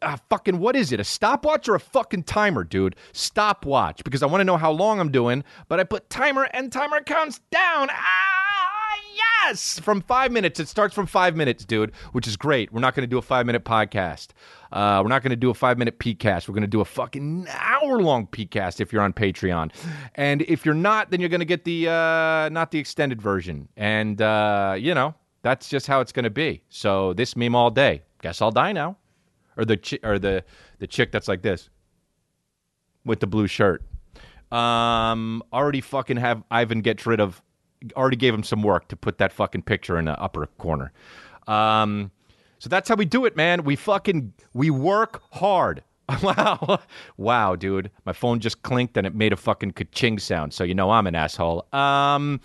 [0.01, 1.01] ah, fucking what is it?
[1.01, 2.95] A stopwatch or a fucking timer, dude?
[3.11, 6.71] Stopwatch because I want to know how long I'm doing, but I put timer and
[6.71, 7.89] timer counts down.
[7.91, 8.40] Ah,
[9.43, 9.79] yes!
[9.79, 10.59] From 5 minutes.
[10.59, 12.71] It starts from 5 minutes, dude, which is great.
[12.71, 14.29] We're not going to do a 5-minute podcast.
[14.71, 16.47] Uh, we're not going to do a 5-minute PCast.
[16.47, 19.71] We're going to do a fucking hour-long PCast if you're on Patreon.
[20.15, 23.67] And if you're not, then you're going to get the uh not the extended version.
[23.75, 26.61] And uh, you know, that's just how it's going to be.
[26.69, 28.03] So this meme all day.
[28.21, 28.97] Guess I'll die now,
[29.57, 30.43] or the chi- or the
[30.79, 31.69] the chick that's like this
[33.03, 33.83] with the blue shirt.
[34.51, 37.41] Um, already fucking have Ivan get rid of.
[37.95, 40.91] Already gave him some work to put that fucking picture in the upper corner.
[41.47, 42.11] Um,
[42.59, 43.63] so that's how we do it, man.
[43.63, 45.83] We fucking we work hard.
[46.21, 46.81] Wow,
[47.15, 47.89] wow, dude.
[48.05, 50.53] My phone just clinked and it made a fucking ka-ching sound.
[50.53, 51.65] So you know I'm an asshole.
[51.73, 52.41] Um.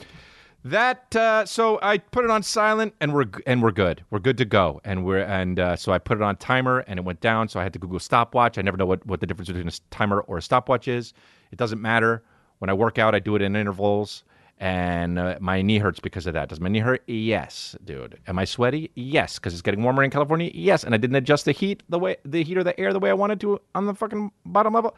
[0.67, 4.03] That uh, so I put it on silent and we're and we're good.
[4.11, 4.81] We're good to go.
[4.85, 7.49] And we're and uh, so I put it on timer and it went down.
[7.49, 8.59] So I had to Google stopwatch.
[8.59, 11.13] I never know what what the difference between a timer or a stopwatch is.
[11.53, 12.25] It doesn't matter.
[12.59, 14.25] When I work out, I do it in intervals.
[14.59, 16.49] And uh, my knee hurts because of that.
[16.49, 17.03] Does my knee hurt?
[17.07, 18.19] Yes, dude.
[18.27, 18.91] Am I sweaty?
[18.95, 20.51] Yes, because it's getting warmer in California.
[20.55, 22.99] Yes, and I didn't adjust the heat the way the heat or the air the
[22.99, 24.97] way I wanted to on the fucking bottom level.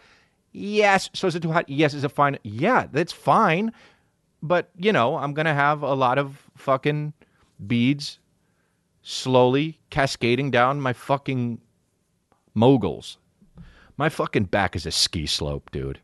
[0.53, 1.11] Yes.
[1.13, 1.69] So is it too hot?
[1.69, 1.93] Yes.
[1.93, 2.39] Is it fine?
[2.45, 3.73] Yeah, that's fine
[4.43, 7.13] but you know i'm gonna have a lot of fucking
[7.67, 8.19] beads
[9.03, 11.61] slowly cascading down my fucking
[12.55, 13.19] moguls
[13.97, 16.01] my fucking back is a ski slope dude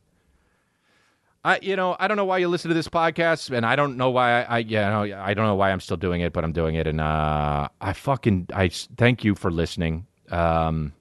[1.44, 3.98] I, you know, I don't know why you listen to this podcast, and I don't
[3.98, 6.42] know why I, I yeah, no, I don't know why I'm still doing it, but
[6.42, 10.06] I'm doing it, and uh, I fucking, I thank you for listening.
[10.30, 10.94] Um,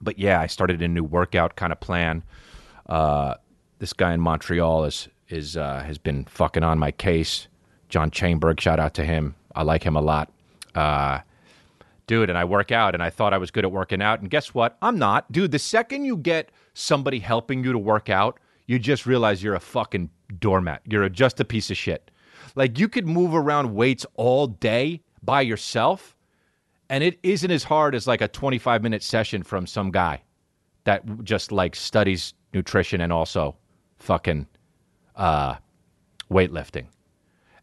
[0.00, 2.22] but yeah, I started a new workout kind of plan.
[2.86, 3.34] Uh,
[3.78, 7.46] this guy in Montreal is is uh, has been fucking on my case.
[7.90, 9.34] John Chainberg, shout out to him.
[9.54, 10.30] I like him a lot.
[10.74, 11.20] Uh,
[12.06, 14.30] dude, and I work out, and I thought I was good at working out, and
[14.30, 14.78] guess what?
[14.80, 15.52] I'm not, dude.
[15.52, 18.40] The second you get somebody helping you to work out,
[18.72, 20.80] you just realize you're a fucking doormat.
[20.88, 22.10] You're a, just a piece of shit.
[22.54, 26.16] Like you could move around weights all day by yourself,
[26.88, 30.22] and it isn't as hard as like a 25 minute session from some guy
[30.84, 33.54] that just like studies nutrition and also
[33.98, 34.46] fucking
[35.16, 35.56] uh,
[36.30, 36.86] weightlifting.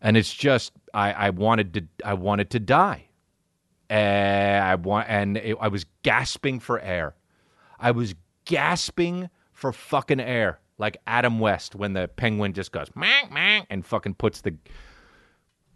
[0.02, 3.06] And it's just I, I wanted to I wanted to die.
[3.90, 7.16] And I want and it, I was gasping for air.
[7.80, 8.14] I was
[8.46, 13.86] gasping for fucking air, like Adam West when the penguin just goes mang mang and
[13.86, 14.56] fucking puts the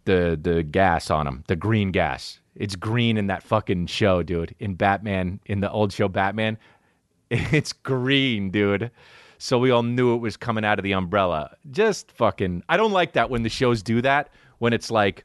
[0.04, 2.40] the the gas on him, the green gas.
[2.56, 4.54] It's green in that fucking show, dude.
[4.58, 6.58] In Batman, in the old show Batman,
[7.30, 8.90] it's green, dude.
[9.38, 11.56] So we all knew it was coming out of the umbrella.
[11.70, 15.24] Just fucking I don't like that when the shows do that when it's like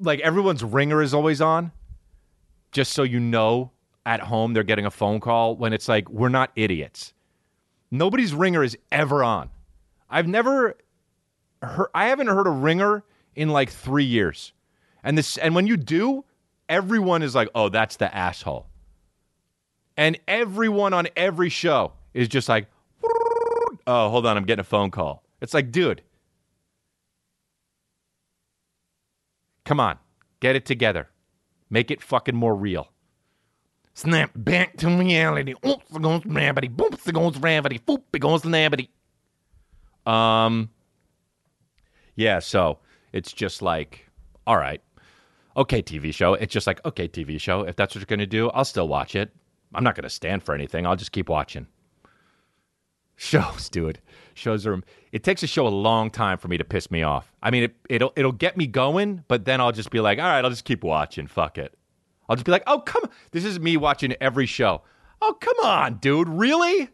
[0.00, 1.72] like everyone's ringer is always on
[2.70, 3.72] just so you know
[4.06, 7.12] at home they're getting a phone call when it's like we're not idiots.
[7.90, 9.50] Nobody's ringer is ever on.
[10.10, 10.76] I've never
[11.62, 13.04] heard I haven't heard a ringer
[13.34, 14.52] in like 3 years.
[15.02, 16.24] And this and when you do,
[16.68, 18.66] everyone is like, "Oh, that's the asshole."
[19.96, 22.68] And everyone on every show is just like,
[23.86, 26.02] "Oh, hold on, I'm getting a phone call." It's like, "Dude,
[29.64, 29.98] come on.
[30.40, 31.08] Get it together.
[31.70, 32.92] Make it fucking more real."
[33.98, 35.54] Snap back to reality.
[35.66, 36.72] Oops, it goes rabbity.
[36.72, 37.80] Boops, it goes rabbity.
[37.84, 38.90] Boop, it goes nabbity.
[40.06, 40.70] Um,
[42.14, 42.78] yeah, so
[43.12, 44.08] it's just like,
[44.46, 44.80] all right,
[45.56, 46.34] okay, TV show.
[46.34, 47.62] It's just like, okay, TV show.
[47.62, 49.32] If that's what you're going to do, I'll still watch it.
[49.74, 50.86] I'm not going to stand for anything.
[50.86, 51.66] I'll just keep watching.
[53.16, 53.98] Shows, dude.
[54.34, 54.80] Shows are.
[55.10, 57.32] It takes a show a long time for me to piss me off.
[57.42, 60.24] I mean, it, it'll it'll get me going, but then I'll just be like, all
[60.24, 61.26] right, I'll just keep watching.
[61.26, 61.76] Fuck it.
[62.28, 63.08] I'll just be like, oh come.
[63.30, 64.82] This is me watching every show.
[65.22, 66.28] Oh come on, dude.
[66.28, 66.88] Really?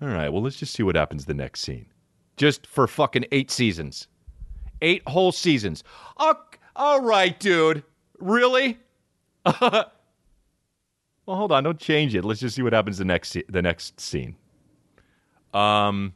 [0.00, 0.28] All right.
[0.28, 1.86] Well, let's just see what happens the next scene.
[2.36, 4.08] Just for fucking eight seasons,
[4.82, 5.84] eight whole seasons.
[6.18, 6.34] Oh,
[6.76, 7.84] all right, dude.
[8.18, 8.78] Really?
[9.44, 9.90] well,
[11.26, 11.64] hold on.
[11.64, 12.24] Don't change it.
[12.24, 14.36] Let's just see what happens the next the next scene.
[15.52, 16.14] Um,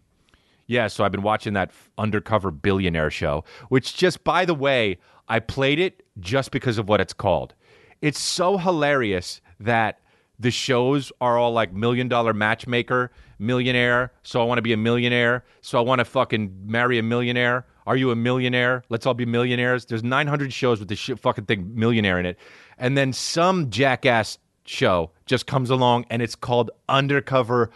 [0.67, 0.89] yeah.
[0.89, 4.99] So I've been watching that undercover billionaire show, which just by the way,
[5.29, 7.55] I played it just because of what it's called.
[8.01, 10.01] It's so hilarious that
[10.39, 14.13] the shows are all like million dollar matchmaker, millionaire.
[14.23, 15.45] So I want to be a millionaire.
[15.63, 17.67] So I want to fucking marry a millionaire.
[17.87, 18.85] Are you a millionaire?
[18.89, 19.87] Let's all be millionaires.
[19.87, 22.39] There's 900 shows with the shit fucking thing millionaire in it,
[22.77, 27.71] and then some jackass show just comes along and it's called undercover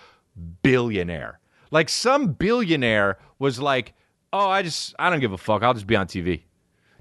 [0.63, 1.41] billionaire.
[1.71, 3.95] Like some billionaire was like,
[4.33, 5.63] "Oh, I just I don't give a fuck.
[5.63, 6.43] I'll just be on TV."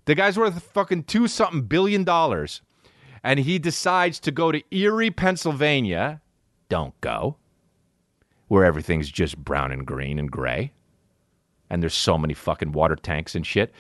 [0.06, 2.62] The guy's worth fucking two something billion dollars,
[3.23, 6.21] and he decides to go to Erie, Pennsylvania.
[6.69, 7.38] Don't go.
[8.47, 10.73] Where everything's just brown and green and gray,
[11.69, 13.73] and there's so many fucking water tanks and shit.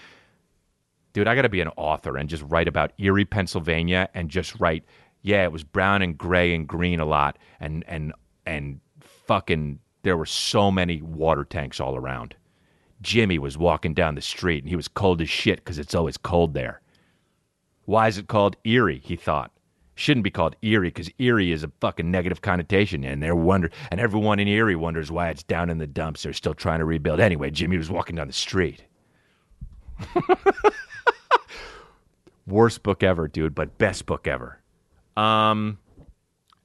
[1.13, 4.57] Dude, I got to be an author and just write about Erie, Pennsylvania, and just
[4.61, 4.85] write,
[5.23, 8.13] yeah, it was brown and gray and green a lot, and and
[8.45, 12.35] and fucking, there were so many water tanks all around.
[13.01, 16.17] Jimmy was walking down the street and he was cold as shit because it's always
[16.17, 16.81] cold there.
[17.91, 19.01] Why is it called Erie?
[19.03, 19.51] He thought.
[19.95, 23.99] Shouldn't be called Erie because Erie is a fucking negative connotation, and they're wonder and
[23.99, 26.23] everyone in Erie wonders why it's down in the dumps.
[26.23, 27.19] They're still trying to rebuild.
[27.19, 28.85] Anyway, Jimmy was walking down the street.
[32.47, 34.61] Worst book ever, dude, but best book ever.
[35.17, 35.77] Um,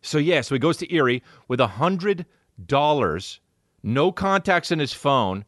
[0.03, 2.25] so yeah, so he goes to Erie with a hundred
[2.69, 3.41] dollars,
[3.83, 5.45] no contacts in his phone,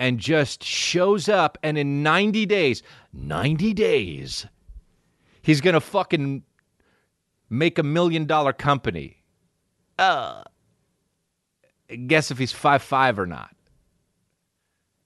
[0.00, 1.56] and just shows up.
[1.62, 2.82] And in ninety days,
[3.12, 4.44] ninety days,
[5.42, 6.42] he's gonna fucking
[7.48, 9.22] make a million dollar company.
[9.98, 10.42] Uh,
[12.06, 13.54] guess if he's five five or not.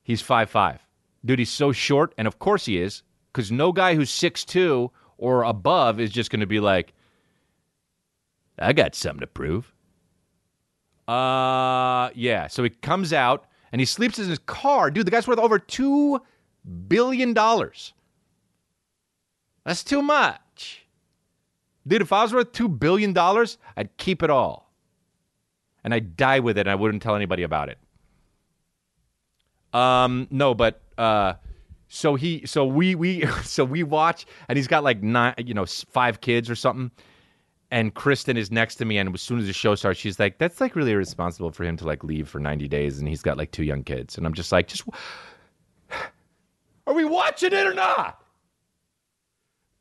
[0.03, 0.81] He's five five,
[1.25, 1.39] dude.
[1.39, 3.03] He's so short, and of course he is,
[3.33, 6.93] because no guy who's six two or above is just gonna be like,
[8.59, 9.73] I got something to prove.
[11.09, 12.47] Uh, yeah.
[12.47, 14.91] So he comes out and he sleeps in his car.
[14.91, 16.21] Dude, the guy's worth over $2
[16.89, 17.35] billion.
[19.65, 20.87] That's too much.
[21.87, 23.17] Dude, if I was worth $2 billion,
[23.77, 24.73] I'd keep it all.
[25.83, 27.79] And I'd die with it and I wouldn't tell anybody about it.
[29.73, 31.35] Um, no, but, uh,
[31.89, 35.67] so he, so we, we, so we watch and he's got like nine, you know,
[35.67, 36.91] five kids or something
[37.75, 40.39] and Kristen is next to me, and as soon as the show starts, she's like,
[40.39, 43.37] "That's like really irresponsible for him to like leave for ninety days, and he's got
[43.37, 44.85] like two young kids." And I'm just like, "Just
[46.87, 48.24] are we watching it or not?"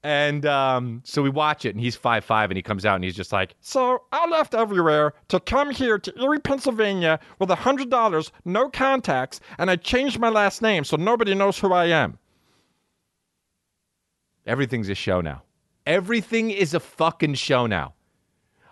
[0.03, 3.03] And um, so we watch it, and he's five five, and he comes out, and
[3.05, 7.55] he's just like, So I left everywhere to come here to Erie, Pennsylvania with a
[7.55, 11.85] hundred dollars, no contacts, and I changed my last name so nobody knows who I
[11.85, 12.19] am.
[14.45, 15.43] "Everything's a show now.
[15.85, 17.93] Everything is a fucking show now.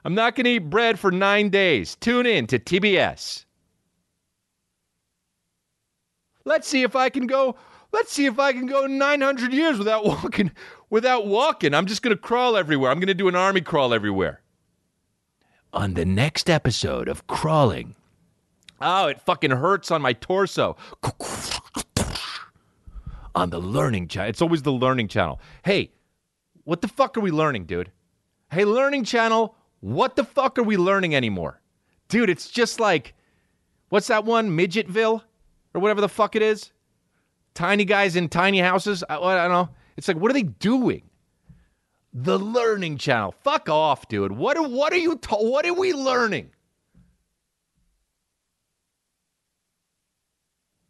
[0.03, 1.95] I'm not gonna eat bread for nine days.
[1.95, 3.45] Tune in to TBS."
[6.43, 7.55] Let's see if I can go.
[7.93, 10.51] Let's see if I can go 900 years without walking.
[10.91, 12.91] Without walking, I'm just gonna crawl everywhere.
[12.91, 14.41] I'm gonna do an army crawl everywhere.
[15.71, 17.95] On the next episode of Crawling.
[18.81, 20.75] Oh, it fucking hurts on my torso.
[23.33, 24.29] On the learning channel.
[24.29, 25.39] It's always the learning channel.
[25.63, 25.93] Hey,
[26.65, 27.89] what the fuck are we learning, dude?
[28.51, 31.61] Hey, learning channel, what the fuck are we learning anymore?
[32.09, 33.13] Dude, it's just like,
[33.87, 34.57] what's that one?
[34.57, 35.23] Midgetville?
[35.73, 36.73] Or whatever the fuck it is?
[37.53, 39.05] Tiny guys in tiny houses?
[39.09, 39.69] I, I don't know.
[39.97, 41.03] It's like, what are they doing?
[42.13, 43.33] The learning channel.
[43.43, 44.31] Fuck off, dude.
[44.33, 46.51] What are, what are you, ta- what are we learning?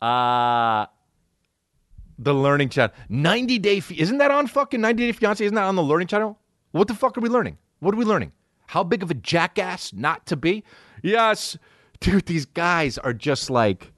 [0.01, 0.87] Uh,
[2.17, 2.93] The Learning Channel.
[3.09, 5.43] 90 Day Fi- Isn't that on fucking 90 Day Fiance?
[5.45, 6.39] Isn't that on the Learning Channel?
[6.71, 7.57] What the fuck are we learning?
[7.79, 8.31] What are we learning?
[8.67, 10.63] How big of a jackass not to be?
[11.03, 11.57] Yes.
[11.99, 13.91] Dude, these guys are just like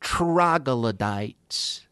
[0.00, 1.86] troglodytes.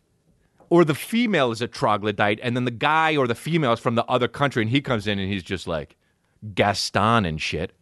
[0.73, 3.95] Or the female is a troglodyte, and then the guy or the female is from
[3.95, 5.97] the other country, and he comes in and he's just like
[6.55, 7.73] Gaston and shit.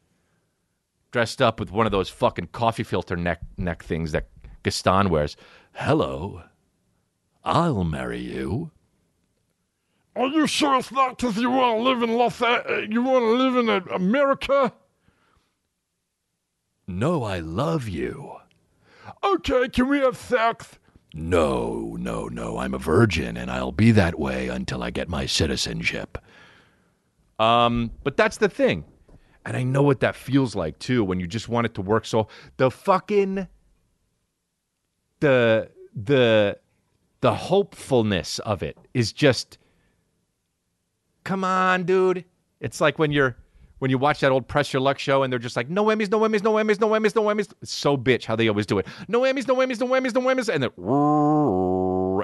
[1.12, 4.26] Dressed up with one of those fucking coffee filter neck neck things that
[4.64, 5.37] Gaston wears.
[5.75, 6.42] Hello.
[7.44, 8.73] I'll marry you.
[10.16, 13.23] Are you sure it's not because you want to live in Los A- You want
[13.23, 14.73] to live in uh, America?
[16.88, 18.32] No, I love you.
[19.23, 20.80] Okay, can we have sex?
[21.12, 22.59] No, no, no.
[22.59, 26.19] I'm a virgin and I'll be that way until I get my citizenship.
[27.38, 28.85] Um, but that's the thing.
[29.45, 32.05] And I know what that feels like too when you just want it to work
[32.05, 33.49] so the fucking
[35.21, 36.59] the the
[37.21, 39.59] the hopefulness of it is just
[41.25, 42.25] come on, dude.
[42.61, 43.37] It's like when you're
[43.80, 46.10] when you watch that old Press Your Luck show and they're just like, no whammies,
[46.10, 47.52] no whammies, no whammies, no whammies, no whammies.
[47.62, 48.87] It's so bitch how they always do it.
[49.08, 50.49] No whammies, no whammies, no whammies, no whammies.
[50.52, 50.70] And then,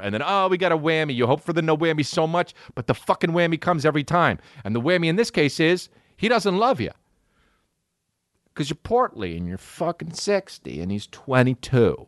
[0.04, 1.14] and then, oh, we got a whammy.
[1.14, 4.38] You hope for the no whammy so much, but the fucking whammy comes every time.
[4.64, 6.92] And the whammy in this case is he doesn't love you.
[8.52, 12.06] Because you're portly and you're fucking 60 and he's 22.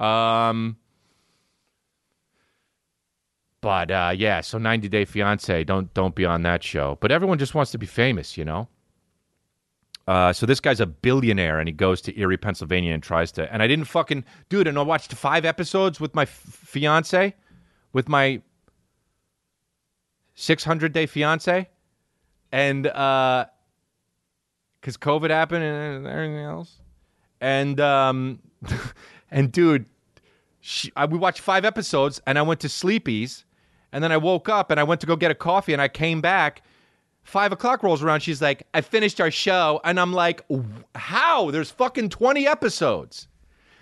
[0.00, 0.76] Um,
[3.60, 6.96] but uh, yeah, so 90 Day Fiance, don't don't be on that show.
[7.00, 8.68] But everyone just wants to be famous, you know.
[10.08, 13.52] Uh, so this guy's a billionaire, and he goes to Erie, Pennsylvania, and tries to.
[13.52, 14.66] And I didn't fucking dude.
[14.66, 17.34] And I watched five episodes with my f- fiance,
[17.92, 18.40] with my
[20.34, 21.68] 600 day fiance,
[22.50, 23.44] and uh,
[24.80, 26.78] because COVID happened and everything else,
[27.42, 28.40] and um,
[29.30, 29.84] and dude,
[30.60, 33.44] she, I, we watched five episodes and I went to sleepies
[33.92, 35.88] and then I woke up and I went to go get a coffee and I
[35.88, 36.62] came back.
[37.22, 38.20] Five o'clock rolls around.
[38.20, 39.80] She's like, I finished our show.
[39.84, 40.44] And I'm like,
[40.94, 41.50] how?
[41.50, 43.28] There's fucking 20 episodes.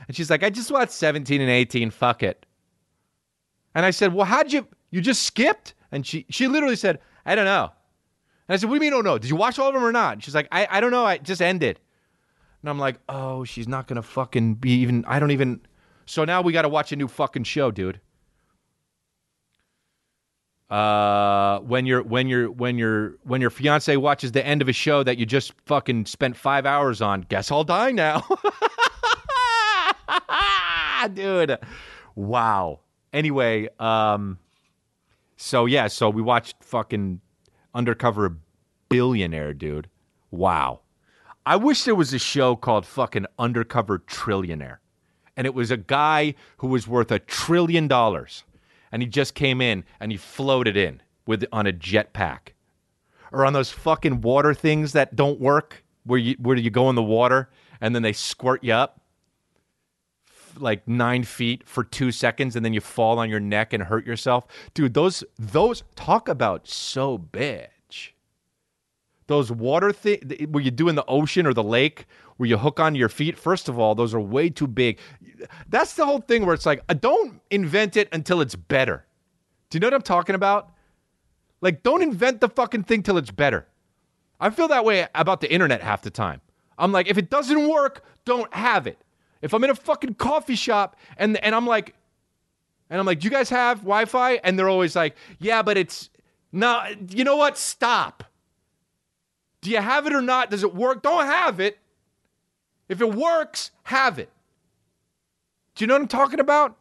[0.07, 1.91] And she's like, I just watched 17 and 18.
[1.91, 2.47] Fuck it.
[3.75, 5.75] And I said, Well, how'd you, you just skipped?
[5.93, 7.71] And she, she literally said, I don't know.
[8.49, 9.19] And I said, What do you mean, oh, don't know?
[9.19, 10.15] Did you watch all of them or not?
[10.15, 11.05] And she's like, I, I don't know.
[11.05, 11.79] I just ended.
[12.62, 15.61] And I'm like, Oh, she's not going to fucking be even, I don't even.
[16.07, 18.00] So now we got to watch a new fucking show, dude.
[20.70, 24.72] Uh, when your when your when your when your fiance watches the end of a
[24.72, 28.22] show that you just fucking spent five hours on, guess I'll die now,
[31.14, 31.56] dude.
[32.14, 32.80] Wow.
[33.14, 34.38] Anyway, um,
[35.38, 37.20] so yeah, so we watched fucking
[37.75, 38.37] Undercover
[38.90, 39.88] Billionaire, dude.
[40.30, 40.80] Wow.
[41.46, 44.78] I wish there was a show called fucking Undercover Trillionaire
[45.38, 48.42] and it was a guy who was worth a trillion dollars
[48.92, 52.54] and he just came in and he floated in with on a jetpack.
[53.30, 56.97] Or on those fucking water things that don't work where you where you go in
[56.97, 59.00] the water and then they squirt you up
[60.57, 64.07] like nine feet for two seconds and then you fall on your neck and hurt
[64.07, 64.47] yourself.
[64.75, 68.12] Dude those those talk about so bitch.
[69.26, 72.07] Those water things where you do in the ocean or the lake
[72.38, 74.99] where you hook on your feet first of all those are way too big.
[75.68, 79.04] That's the whole thing where it's like uh, don't invent it until it's better.
[79.68, 80.73] Do you know what i'm talking about?
[81.61, 83.66] Like don't invent the fucking thing till it's better.
[84.40, 86.40] I feel that way about the internet half the time.
[86.78, 88.99] I'm like if it doesn't work don't have it.
[89.42, 91.95] If i'm in a fucking coffee shop and and i'm like
[92.88, 94.35] and i'm like do you guys have wi-fi?
[94.45, 96.09] And they're always like yeah but it's
[96.52, 97.59] no you know what?
[97.59, 98.23] Stop.
[99.61, 100.50] Do you have it or not?
[100.50, 101.02] Does it work?
[101.02, 101.78] Don't have it.
[102.88, 104.30] If it works, have it.
[105.75, 106.76] Do you know what I'm talking about?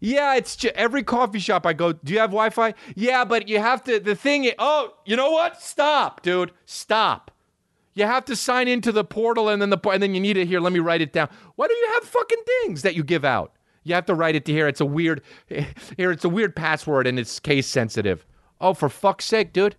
[0.00, 1.92] Yeah, it's ju- every coffee shop I go.
[1.92, 2.74] Do you have Wi-Fi?
[2.96, 4.00] Yeah, but you have to.
[4.00, 4.50] The thing.
[4.58, 5.62] Oh, you know what?
[5.62, 6.50] Stop, dude.
[6.66, 7.30] Stop.
[7.94, 10.48] You have to sign into the portal, and then the and then you need it
[10.48, 10.58] here.
[10.60, 11.28] Let me write it down.
[11.54, 13.52] Why do you have fucking things that you give out?
[13.84, 14.66] You have to write it to here.
[14.66, 15.22] It's a weird.
[15.96, 18.24] Here, it's a weird password, and it's case sensitive.
[18.60, 19.76] Oh, for fuck's sake, dude.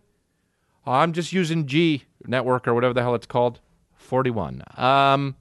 [0.85, 3.59] I'm just using G network or whatever the hell it's called.
[4.13, 4.61] 41.
[4.77, 5.35] Um,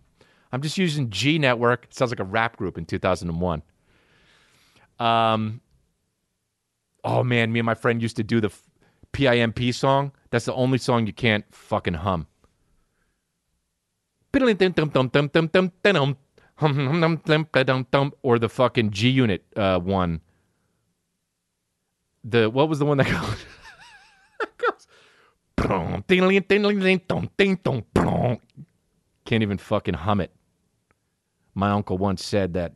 [0.51, 1.85] I'm just using G network.
[1.85, 3.63] It sounds like a rap group in 2001.
[4.99, 5.61] Um,
[7.05, 8.63] oh man, me and my friend used to do the f-
[9.13, 10.13] PIMP song.
[10.31, 12.27] That's the only song you can't fucking hum.
[18.23, 20.23] Or the fucking G Unit uh, one.
[22.25, 23.45] The what was the one that goes?
[29.25, 30.33] Can't even fucking hum it.
[31.55, 32.75] My uncle once said that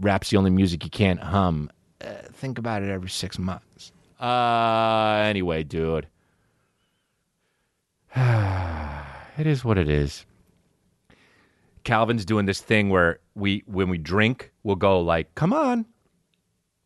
[0.00, 1.70] rap's the only music you can't hum.
[2.00, 3.92] Uh, think about it every six months.
[4.20, 6.06] Uh, anyway, dude.
[8.16, 10.24] it is what it is.
[11.82, 15.84] Calvin's doing this thing where we, when we drink, we'll go like, "Come on."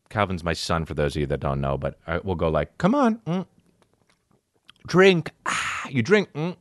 [0.09, 2.77] Calvin's my son, for those of you that don't know, but uh, we'll go like,
[2.79, 3.47] "Come on, mm.
[4.89, 6.33] Drink." Ah, you drink.
[6.33, 6.57] Mm.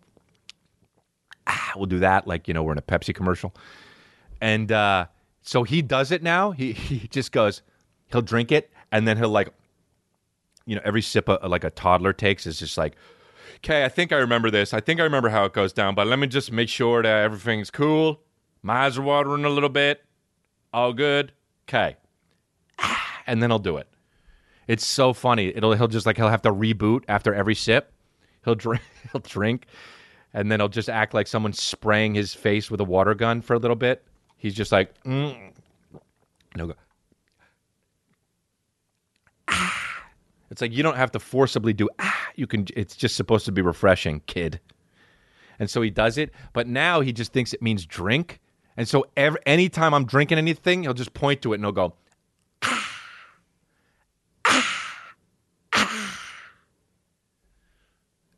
[1.47, 3.53] Ah, we'll do that like you know we're in a Pepsi commercial,
[4.41, 5.07] and uh,
[5.41, 6.51] so he does it now.
[6.51, 7.61] He he just goes,
[8.11, 9.53] he'll drink it, and then he'll like,
[10.65, 12.95] you know, every sip a, like a toddler takes is just like,
[13.57, 14.73] okay, I think I remember this.
[14.73, 17.23] I think I remember how it goes down, but let me just make sure that
[17.23, 18.21] everything's cool.
[18.61, 20.03] My eyes are watering a little bit.
[20.73, 21.31] All good.
[21.67, 21.95] Okay.
[23.25, 23.89] And then he'll do it.
[24.67, 25.47] It's so funny.
[25.53, 27.91] It'll he'll just like he'll have to reboot after every sip.
[28.45, 29.67] He'll drink he'll drink
[30.33, 33.53] and then he'll just act like someone's spraying his face with a water gun for
[33.53, 34.03] a little bit.
[34.37, 35.51] He's just like mm.
[36.55, 36.73] he'll go
[40.49, 42.29] It's like you don't have to forcibly do ah.
[42.35, 42.67] You can.
[42.75, 44.59] It's just supposed to be refreshing, kid.
[45.59, 48.39] And so he does it, but now he just thinks it means drink.
[48.77, 51.95] And so every anytime I'm drinking anything, he'll just point to it and he'll go.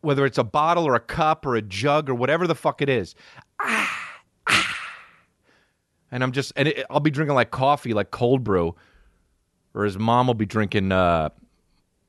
[0.01, 2.89] Whether it's a bottle or a cup or a jug or whatever the fuck it
[2.89, 3.15] is.
[3.59, 4.15] Ah,
[4.47, 4.75] ah.
[6.11, 8.75] And I'm just, and it, I'll be drinking like coffee, like cold brew,
[9.73, 11.29] or his mom will be drinking uh,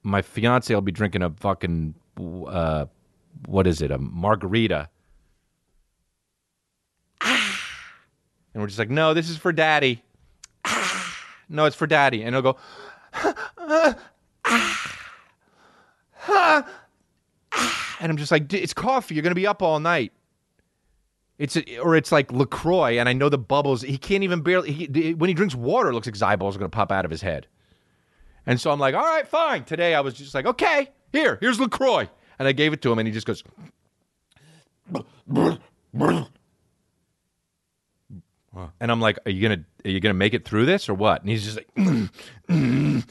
[0.02, 1.94] my fiance will be drinking a fucking
[2.46, 2.86] uh,
[3.46, 3.90] what is it?
[3.90, 4.88] A margarita.
[7.20, 7.60] Ah.
[8.54, 10.02] And we're just like, no, this is for daddy.
[11.52, 12.22] No, it's for daddy.
[12.22, 12.56] And he'll go,
[13.58, 13.94] uh,
[18.00, 19.14] and I'm just like, "D- it's coffee.
[19.14, 20.12] You're gonna be up all night.
[21.38, 23.82] It's or it's like LaCroix, and I know the bubbles.
[23.82, 24.72] He can't even barely.
[24.72, 27.10] He, when he drinks water, it looks like his eyeballs are gonna pop out of
[27.10, 27.46] his head.
[28.46, 29.64] And so I'm like, all right, fine.
[29.64, 32.08] Today I was just like, okay, here, here's LaCroix.
[32.38, 33.44] And I gave it to him and he just goes,
[38.80, 41.20] and I'm like, are you gonna are you gonna make it through this or what?
[41.20, 41.68] And he's just like,
[42.48, 43.04] and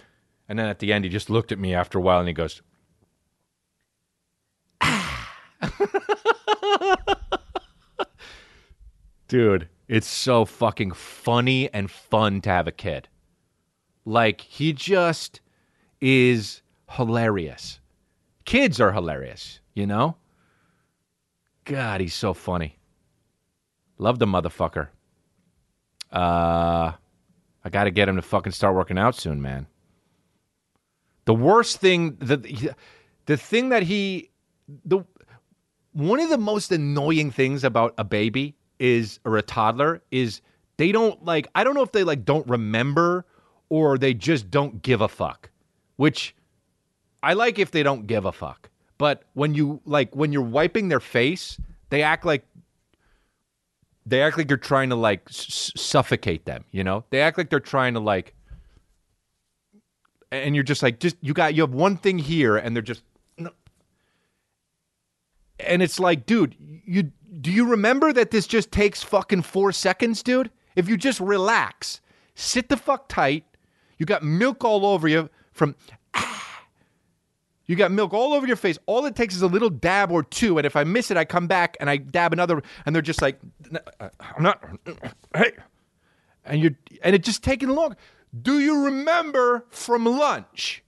[0.48, 2.62] then at the end he just looked at me after a while and he goes,
[9.28, 13.08] dude, it's so fucking funny and fun to have a kid.
[14.06, 15.42] Like he just
[16.02, 17.80] is hilarious.
[18.46, 20.16] Kids are hilarious, you know?
[21.66, 22.78] God, he's so funny.
[23.98, 24.88] Love the motherfucker.
[26.12, 26.94] Uh
[27.64, 29.68] I got to get him to fucking start working out soon, man.
[31.26, 32.74] The worst thing the
[33.26, 34.32] the thing that he
[34.86, 35.04] the
[35.94, 40.42] one of the most annoying things about a baby is or a toddler is
[40.78, 43.26] they don't like I don't know if they like don't remember
[43.70, 45.50] or they just don't give a fuck.
[45.98, 46.36] Which
[47.22, 48.70] I like if they don't give a fuck.
[48.98, 52.46] But when you like when you're wiping their face, they act like
[54.06, 57.04] they act like you're trying to like s- suffocate them, you know?
[57.10, 58.34] They act like they're trying to like
[60.32, 63.04] and you're just like just you got you have one thing here and they're just.
[65.60, 70.24] And it's like dude you do you remember that this just takes fucking 4 seconds
[70.24, 72.02] dude if you just relax
[72.36, 73.46] sit the fuck tight
[74.00, 75.76] you got milk all over you from
[76.16, 76.64] ah.
[77.68, 78.80] you got milk all over your face.
[78.88, 81.26] All it takes is a little dab or two, and if I miss it, I
[81.26, 83.40] come back and I dab another, and they're just like,
[84.00, 84.64] uh, "I'm not,
[85.36, 85.52] hey,"
[86.46, 87.96] and you and it just taking long.
[88.42, 90.84] Do you remember from lunch?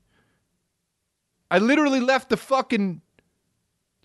[1.49, 3.01] I literally left the fucking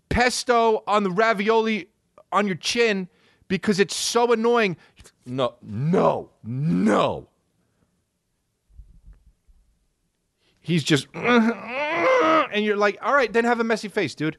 [0.09, 1.88] pesto on the ravioli
[2.33, 3.09] on your chin
[3.49, 4.77] because it's so annoying.
[5.25, 7.29] No, no, no.
[10.61, 14.37] He's just, and you're like, all right, then have a messy face, dude.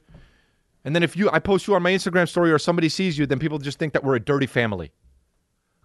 [0.84, 3.26] And then if you, I post you on my Instagram story or somebody sees you,
[3.26, 4.92] then people just think that we're a dirty family.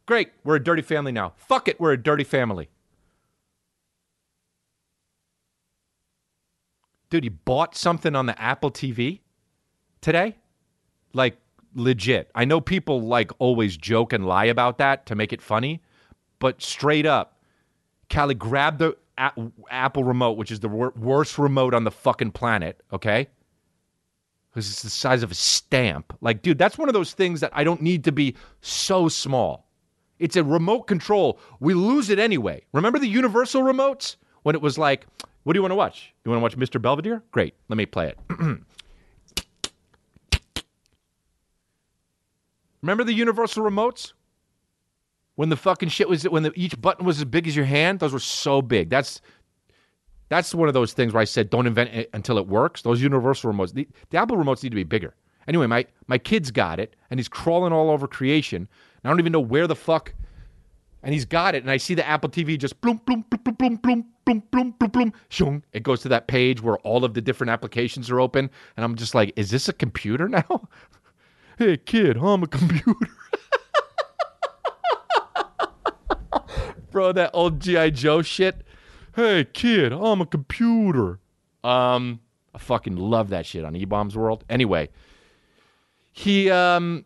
[0.06, 1.34] Great, we're a dirty family now.
[1.38, 2.70] Fuck it, we're a dirty family.
[7.10, 9.20] Dude, he bought something on the Apple TV
[10.04, 10.36] today?
[11.14, 11.38] Like
[11.76, 12.30] legit.
[12.36, 15.82] I know people like always joke and lie about that to make it funny,
[16.40, 17.40] but straight up,
[18.12, 19.32] Callie grabbed the a-
[19.70, 23.28] Apple remote, which is the wor- worst remote on the fucking planet, okay?
[24.52, 26.16] Because it's the size of a stamp.
[26.22, 29.68] Like, dude, that's one of those things that I don't need to be so small.
[30.20, 31.40] It's a remote control.
[31.60, 32.64] We lose it anyway.
[32.72, 34.18] Remember the universal remotes?
[34.44, 35.08] When it was like,
[35.44, 36.14] what do you want to watch?
[36.24, 36.82] You want to watch Mr.
[36.82, 37.24] Belvedere?
[37.32, 37.56] Great.
[37.70, 38.18] Let me play it.
[42.84, 44.14] Remember the universal remotes?
[45.36, 48.00] when the fucking shit was when the, each button was as big as your hand.
[48.00, 48.90] Those were so big.
[48.90, 49.22] That's
[50.30, 52.82] that's one of those things where I said don't invent it until it works.
[52.82, 55.16] Those universal remotes, the, the Apple remotes need to be bigger.
[55.48, 58.68] Anyway, my my kid's got it and he's crawling all over creation.
[59.04, 60.14] I don't even know where the fuck.
[61.06, 63.76] And he's got it, and I see the Apple TV just bloom, bloom, bloom, bloom,
[63.76, 65.62] bloom, bloom, bloom, bloom, bloom, bloom, shung.
[65.74, 68.96] It goes to that page where all of the different applications are open, and I'm
[68.96, 70.70] just like, is this a computer now?
[71.64, 72.92] Hey kid, I'm a computer.
[76.92, 77.92] Bro, that old G.I.
[77.92, 78.68] Joe shit.
[79.16, 81.22] Hey kid, I'm a computer.
[81.64, 82.20] Um,
[82.54, 84.44] I fucking love that shit on E-Bombs World.
[84.50, 84.90] Anyway,
[86.12, 87.06] he um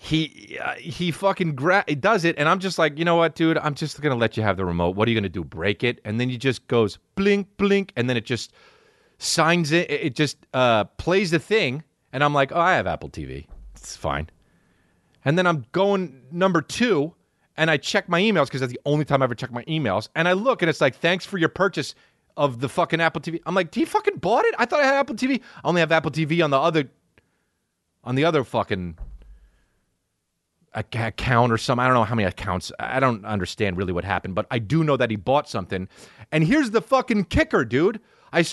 [0.00, 3.36] he uh, he fucking gra- he does it and i'm just like you know what
[3.36, 5.84] dude i'm just gonna let you have the remote what are you gonna do break
[5.84, 8.52] it and then he just goes blink blink and then it just
[9.18, 13.10] signs it it just uh plays the thing and i'm like oh i have apple
[13.10, 13.46] tv
[13.76, 14.30] it's fine
[15.26, 17.12] and then i'm going number two
[17.58, 20.08] and i check my emails because that's the only time i ever check my emails
[20.14, 21.94] and i look and it's like thanks for your purchase
[22.38, 24.86] of the fucking apple tv i'm like do you fucking bought it i thought i
[24.86, 26.88] had apple tv i only have apple tv on the other
[28.04, 28.96] on the other fucking
[30.74, 31.84] account or something.
[31.84, 32.72] I don't know how many accounts.
[32.78, 35.88] I don't understand really what happened, but I do know that he bought something.
[36.32, 38.00] And here's the fucking kicker, dude.
[38.34, 38.44] I,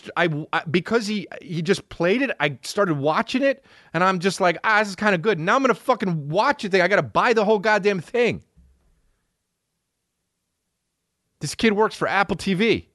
[0.54, 2.32] I, because he he just played it.
[2.40, 5.40] I started watching it, and I'm just like, ah, this is kind of good.
[5.40, 6.76] Now I'm gonna fucking watch it.
[6.76, 8.44] I gotta buy the whole goddamn thing.
[11.40, 12.86] This kid works for Apple TV.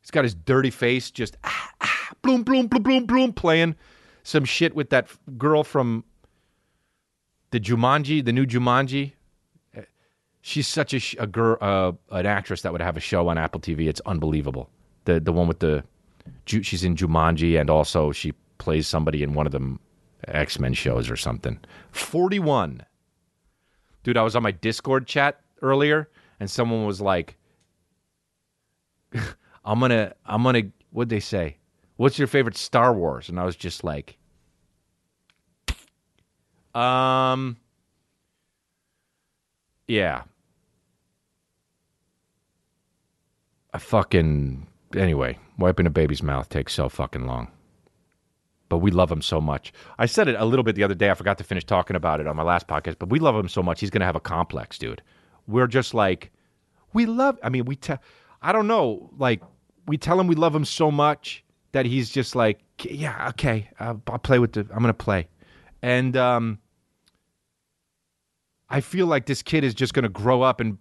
[0.00, 3.76] He's got his dirty face just ah, ah, bloom, bloom, bloom, bloom, bloom, playing
[4.24, 5.08] some shit with that
[5.38, 6.04] girl from
[7.52, 9.12] the Jumanji, the new Jumanji.
[10.42, 13.60] She's such a, a girl, uh, an actress that would have a show on Apple
[13.60, 13.88] TV.
[13.88, 14.70] It's unbelievable.
[15.04, 15.84] The the one with the,
[16.46, 19.78] she's in Jumanji, and also she plays somebody in one of the
[20.28, 21.58] X Men shows or something.
[21.92, 22.84] Forty one,
[24.02, 24.16] dude.
[24.16, 27.36] I was on my Discord chat earlier, and someone was like,
[29.64, 31.56] "I'm gonna, I'm gonna." What'd they say?
[32.00, 33.28] What's your favorite Star Wars?
[33.28, 34.16] And I was just like,
[36.74, 37.58] um,
[39.86, 40.22] yeah.
[43.72, 45.38] I fucking anyway.
[45.58, 47.48] Wiping a baby's mouth takes so fucking long,
[48.68, 49.72] but we love him so much.
[49.98, 51.10] I said it a little bit the other day.
[51.10, 53.48] I forgot to finish talking about it on my last podcast, but we love him
[53.48, 53.80] so much.
[53.80, 55.02] He's gonna have a complex, dude.
[55.46, 56.30] We're just like,
[56.92, 57.38] we love.
[57.42, 57.98] I mean, we tell.
[58.42, 59.10] I don't know.
[59.18, 59.42] Like,
[59.86, 64.00] we tell him we love him so much that he's just like, yeah, okay, I'll,
[64.06, 64.60] I'll play with the.
[64.72, 65.28] I'm gonna play
[65.82, 66.58] and um,
[68.72, 70.78] I feel like this kid is just going to grow up and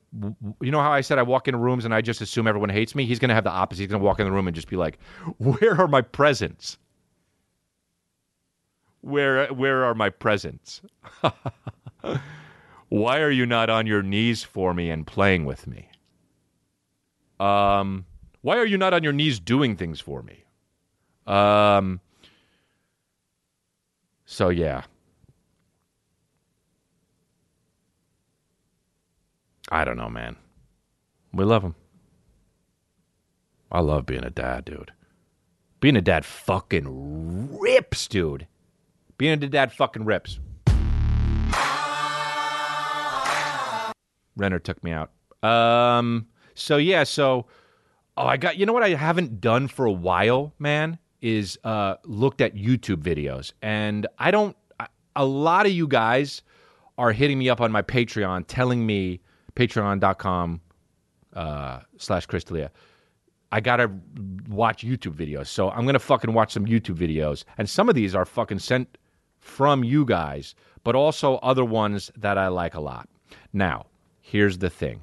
[0.62, 2.94] you know how I said I walk into rooms and I just assume everyone hates
[2.94, 3.06] me.
[3.06, 3.82] He's going to have the opposite.
[3.82, 5.00] He's going to walk in the room and just be like,
[5.38, 6.78] "Where are my presents?
[9.02, 10.82] Where where are my presents?
[12.90, 15.90] Why are you not on your knees for me and playing with me?
[17.40, 18.06] Um,
[18.42, 20.44] why are you not on your knees doing things for me?
[21.26, 22.02] Um."
[24.26, 24.84] So yeah.
[29.70, 30.36] I don't know, man.
[31.34, 31.76] We love him.
[33.72, 34.92] I love being a dad, dude.
[35.80, 38.48] Being a dad fucking rips, dude.
[39.18, 40.40] Being a dad fucking rips.
[44.36, 45.12] Renner took me out.
[45.44, 46.28] Um.
[46.56, 47.04] So yeah.
[47.04, 47.46] So,
[48.18, 48.58] oh, I got.
[48.58, 53.02] You know what I haven't done for a while, man, is uh looked at YouTube
[53.04, 54.56] videos, and I don't.
[54.80, 56.42] I- A lot of you guys
[56.98, 59.22] are hitting me up on my Patreon, telling me
[59.60, 60.62] Patreon.com
[61.34, 62.72] uh, slash Chris D'Elia.
[63.52, 63.92] I gotta
[64.48, 68.16] watch YouTube videos, so I'm gonna fucking watch some YouTube videos, and some of these
[68.16, 68.98] are fucking sent
[69.40, 73.10] from you guys, but also other ones that I like a lot.
[73.52, 73.88] Now,
[74.22, 75.02] here's the thing: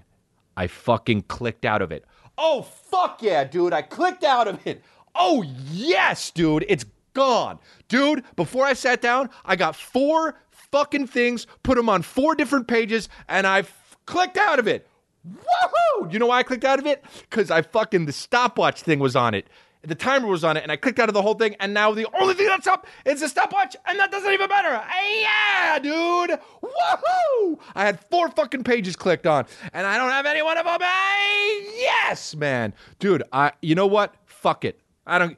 [0.56, 2.06] I fucking clicked out of it.
[2.38, 3.74] Oh fuck yeah, dude!
[3.74, 4.82] I clicked out of it.
[5.14, 6.64] Oh yes, dude!
[6.66, 8.22] It's gone, dude.
[8.36, 13.10] Before I sat down, I got four fucking things, put them on four different pages,
[13.28, 13.64] and I
[14.06, 14.88] clicked out of it.
[15.28, 16.12] Woohoo!
[16.12, 17.04] You know why I clicked out of it?
[17.28, 19.48] Because I fucking the stopwatch thing was on it.
[19.82, 21.92] The timer was on it, and I clicked out of the whole thing, and now
[21.92, 24.82] the only thing that's up is the stopwatch, and that doesn't even matter.
[25.20, 26.40] Yeah, dude!
[26.62, 27.58] Woohoo!
[27.74, 30.80] I had four fucking pages clicked on, and I don't have any one of them.
[30.80, 33.22] Hey, yes, man, dude.
[33.32, 34.14] I, you know what?
[34.24, 34.80] Fuck it.
[35.06, 35.36] I don't,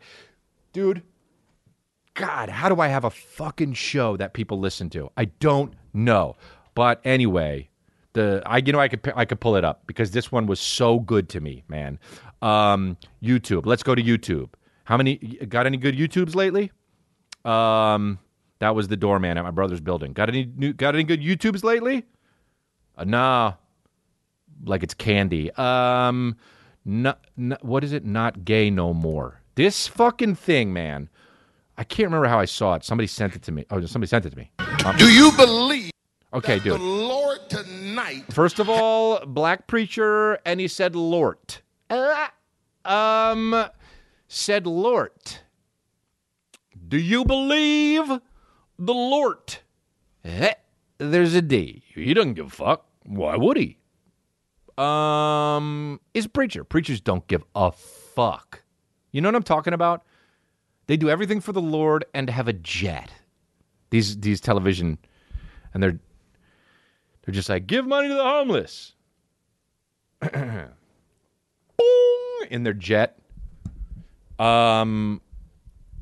[0.72, 1.02] dude.
[2.14, 5.10] God, how do I have a fucking show that people listen to?
[5.16, 6.36] I don't know.
[6.74, 7.67] But anyway,
[8.18, 10.60] the I you know I could I could pull it up because this one was
[10.60, 11.98] so good to me, man.
[12.42, 13.66] Um, YouTube.
[13.66, 14.50] Let's go to YouTube.
[14.84, 15.16] How many
[15.48, 16.70] got any good YouTubes lately?
[17.44, 18.18] Um,
[18.60, 20.12] That was the doorman at my brother's building.
[20.12, 22.04] Got any new, got any good YouTubes lately?
[22.96, 23.54] Uh, nah,
[24.64, 25.50] like it's candy.
[25.52, 26.36] Um,
[26.84, 28.04] no, no, what is it?
[28.04, 29.40] Not gay no more.
[29.54, 31.08] This fucking thing, man.
[31.76, 32.84] I can't remember how I saw it.
[32.84, 33.64] Somebody sent it to me.
[33.70, 34.50] Oh, somebody sent it to me.
[34.98, 35.90] Do you believe
[36.34, 36.80] Okay, the dude.
[36.80, 37.77] Lord tonight
[38.30, 41.62] First of all, black preacher, and he said Lort.
[41.90, 42.28] Uh,
[42.84, 43.66] um,
[44.26, 45.42] said Lort.
[46.86, 48.06] Do you believe
[48.78, 49.62] the Lort?
[50.24, 50.54] Eh,
[50.98, 51.82] there's a D.
[51.94, 52.86] He doesn't give a fuck.
[53.04, 53.78] Why would he?
[54.76, 56.62] Um, is preacher.
[56.64, 58.62] Preachers don't give a fuck.
[59.10, 60.04] You know what I'm talking about?
[60.86, 63.10] They do everything for the Lord and have a jet.
[63.90, 64.98] These these television,
[65.74, 65.98] and they're
[67.28, 68.94] they're just like, give money to the homeless.
[70.32, 70.70] Boom!
[72.50, 73.18] In their jet.
[74.38, 75.20] Um,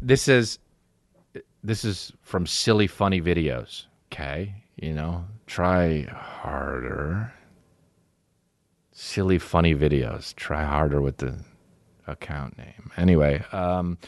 [0.00, 0.60] this is
[1.64, 3.86] this is from silly funny videos.
[4.12, 7.32] Okay, you know, try harder.
[8.92, 10.32] Silly funny videos.
[10.36, 11.34] Try harder with the
[12.06, 12.92] account name.
[12.96, 13.98] Anyway, um,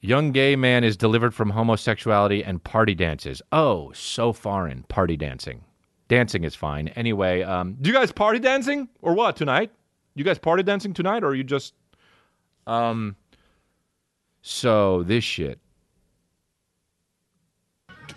[0.00, 3.42] young gay man is delivered from homosexuality and party dances.
[3.50, 4.84] Oh, so foreign.
[4.84, 5.64] Party dancing.
[6.08, 6.88] Dancing is fine.
[6.88, 9.72] Anyway, um, do you guys party dancing or what tonight?
[10.14, 11.74] You guys party dancing tonight, or are you just
[12.66, 13.16] um?
[14.42, 15.58] So this shit.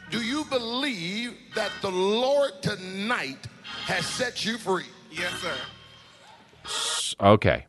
[0.10, 4.86] do you believe that the Lord tonight has set you free?
[5.12, 5.56] Yes, sir.
[7.22, 7.66] Okay.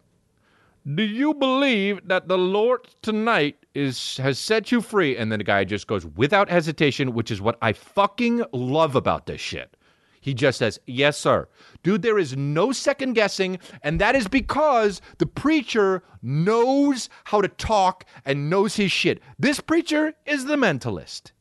[0.95, 5.17] Do you believe that the Lord tonight is has set you free?
[5.17, 9.27] And then the guy just goes without hesitation, which is what I fucking love about
[9.27, 9.77] this shit.
[10.21, 11.49] He just says, Yes, sir.
[11.83, 17.49] Dude, there is no second guessing, and that is because the preacher knows how to
[17.49, 19.21] talk and knows his shit.
[19.39, 21.33] This preacher is the mentalist.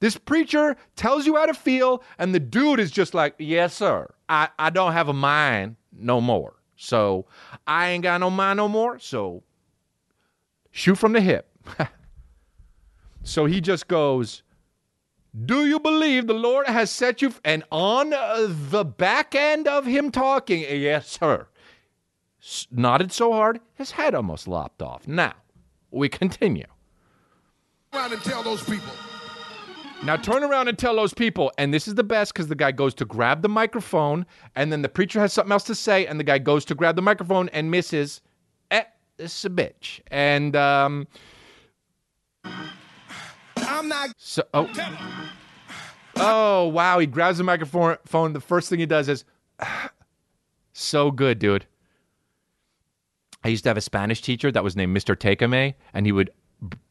[0.00, 4.12] This preacher tells you how to feel, and the dude is just like, Yes, sir.
[4.28, 6.54] I, I don't have a mind no more.
[6.76, 7.26] So
[7.66, 8.98] I ain't got no mind no more.
[8.98, 9.42] So
[10.70, 11.48] shoot from the hip.
[13.22, 14.42] so he just goes,
[15.34, 17.28] Do you believe the Lord has set you?
[17.28, 17.40] F-?
[17.44, 21.48] And on uh, the back end of him talking, Yes, sir.
[22.40, 25.08] S- nodded so hard, his head almost lopped off.
[25.08, 25.34] Now,
[25.90, 26.66] we continue.
[27.92, 28.92] Around and tell those people.
[30.04, 32.72] Now turn around and tell those people, and this is the best because the guy
[32.72, 36.20] goes to grab the microphone, and then the preacher has something else to say, and
[36.20, 38.20] the guy goes to grab the microphone and misses.
[38.70, 38.82] Eh,
[39.16, 40.00] this is a bitch.
[40.10, 41.06] And um,
[43.84, 44.10] I'm not.
[44.16, 44.70] so oh,
[46.16, 47.96] oh wow, he grabs the microphone.
[48.06, 48.32] Phone.
[48.32, 49.24] The first thing he does is,
[50.72, 51.66] so good, dude.
[53.42, 55.14] I used to have a Spanish teacher that was named Mr.
[55.14, 56.30] Takame, and he would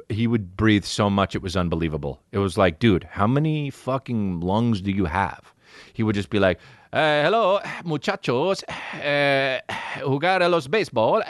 [0.08, 2.22] he would breathe so much it was unbelievable.
[2.32, 5.54] It was like, dude, how many fucking lungs do you have?
[5.94, 6.60] He would just be like,
[6.92, 9.60] uh, "Hello, muchachos, uh,
[10.02, 11.24] jugar a los béisbol."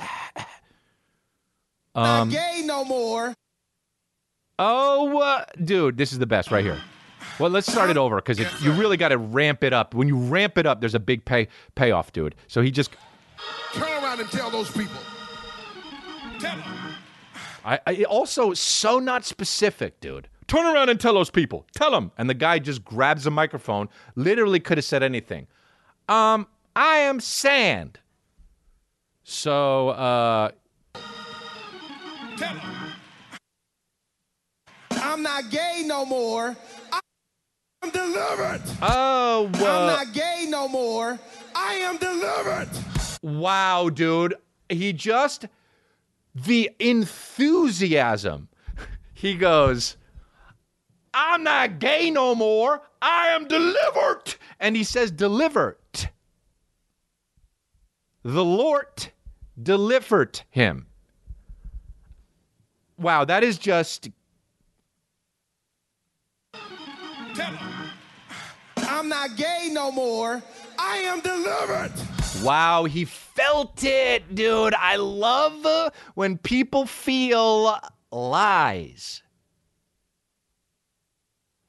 [1.96, 3.34] not gay no more.
[4.60, 6.80] Oh, uh, dude, this is the best right here.
[7.40, 9.94] Well, let's start it over because you really got to ramp it up.
[9.96, 12.36] When you ramp it up, there's a big pay payoff, dude.
[12.48, 12.92] So he just
[13.74, 15.00] Turn around and tell those people.
[16.40, 16.64] Tell them.
[17.66, 20.28] I, I also so not specific, dude.
[20.48, 21.66] Turn around and tell those people.
[21.76, 22.12] Tell them.
[22.18, 23.90] And the guy just grabs a microphone.
[24.16, 25.48] Literally could have said anything.
[26.10, 28.00] Um, I am sand.
[29.24, 30.52] So, uh,
[32.36, 32.83] Tell them.
[35.14, 36.58] I'm not gay no more.
[37.84, 38.64] I'm delivered.
[38.82, 39.82] oh, wow.
[39.82, 41.20] I'm not gay no more.
[41.54, 42.68] I am delivered.
[43.22, 44.34] wow, dude.
[44.70, 45.46] He just
[46.34, 48.50] the enthusiasm.
[49.14, 49.98] He goes,
[51.14, 52.82] I'm not gay no more.
[53.02, 54.36] I am delivered.
[54.60, 55.78] And he says, delivered.
[58.24, 59.12] The Lord
[59.62, 60.88] delivered him.
[62.98, 64.10] Wow, that is just
[69.04, 70.42] I'm not gay no more.
[70.80, 71.92] I am delivered.
[72.42, 74.74] Wow, he felt it, dude.
[74.76, 77.78] I love when people feel
[78.14, 79.22] lies.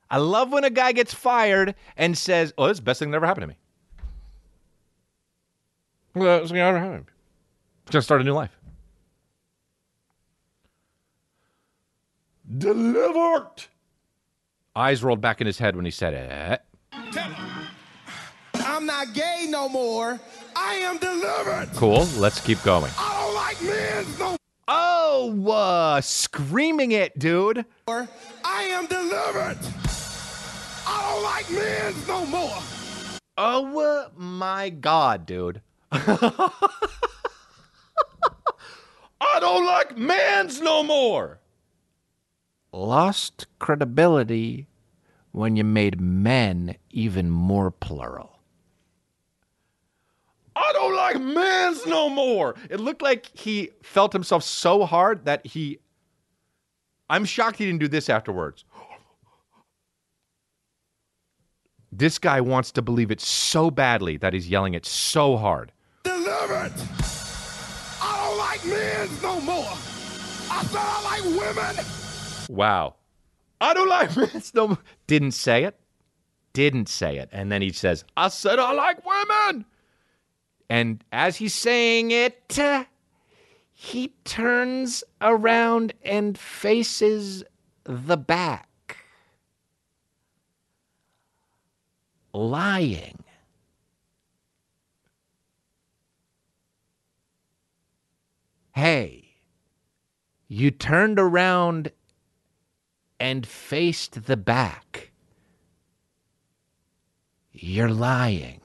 [0.08, 3.10] I love when a guy gets fired and says, "Oh, this is the best thing
[3.10, 3.58] that ever happened to me."
[6.14, 7.08] Well, it's gonna happen.
[7.82, 8.56] It's gonna start a new life.
[12.58, 13.64] Delivered.
[14.76, 16.62] Eyes rolled back in his head when he said it.
[17.14, 17.68] Tell them.
[18.54, 20.20] I'm not gay no more.
[20.56, 21.70] I am delivered.
[21.76, 22.06] Cool.
[22.16, 22.90] Let's keep going.
[22.98, 27.64] I don't like men no Oh, Oh, uh, screaming it, dude.
[27.86, 28.08] I
[28.44, 29.58] am delivered.
[30.86, 32.58] I don't like men no more.
[33.38, 35.62] Oh uh, my god, dude.
[35.92, 36.50] I
[39.38, 41.38] don't like mans no more.
[42.72, 44.66] Lost credibility
[45.34, 48.38] when you made men even more plural.
[50.54, 52.54] I don't like mans no more.
[52.70, 55.80] It looked like he felt himself so hard that he.
[57.10, 58.64] I'm shocked he didn't do this afterwards.
[61.90, 65.72] This guy wants to believe it so badly that he's yelling it so hard.
[66.04, 66.72] Delivered.
[68.00, 69.72] I don't like men no more.
[70.48, 71.84] I said I like women.
[72.48, 72.94] Wow.
[73.64, 74.78] I don't like men no.
[75.06, 75.80] Didn't say it.
[76.52, 77.30] Didn't say it.
[77.32, 79.64] And then he says, I said I like women.
[80.68, 82.84] And as he's saying it, uh,
[83.72, 87.42] he turns around and faces
[87.84, 88.98] the back.
[92.34, 93.24] Lying.
[98.72, 99.36] Hey,
[100.48, 101.92] you turned around
[103.24, 105.10] and faced the back.
[107.52, 108.60] You're lying.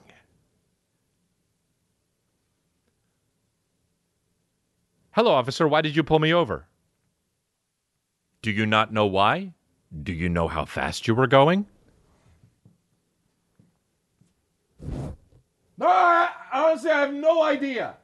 [5.12, 5.66] Hello, officer.
[5.66, 6.68] Why did you pull me over?
[8.42, 9.54] Do you not know why?
[10.04, 11.66] Do you know how fast you were going?
[14.82, 17.96] No, I, honestly, I have no idea.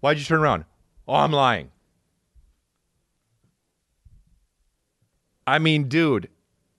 [0.00, 0.64] Why'd you turn around?
[1.06, 1.72] Oh, I'm lying.
[5.50, 6.28] I mean, dude,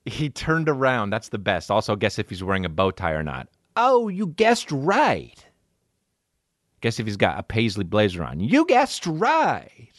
[0.06, 1.10] he turned around.
[1.10, 1.70] That's the best.
[1.70, 3.50] Also, guess if he's wearing a bow tie or not.
[3.76, 5.46] Oh, you guessed right.
[6.80, 8.40] Guess if he's got a paisley blazer on.
[8.40, 9.92] You guessed right.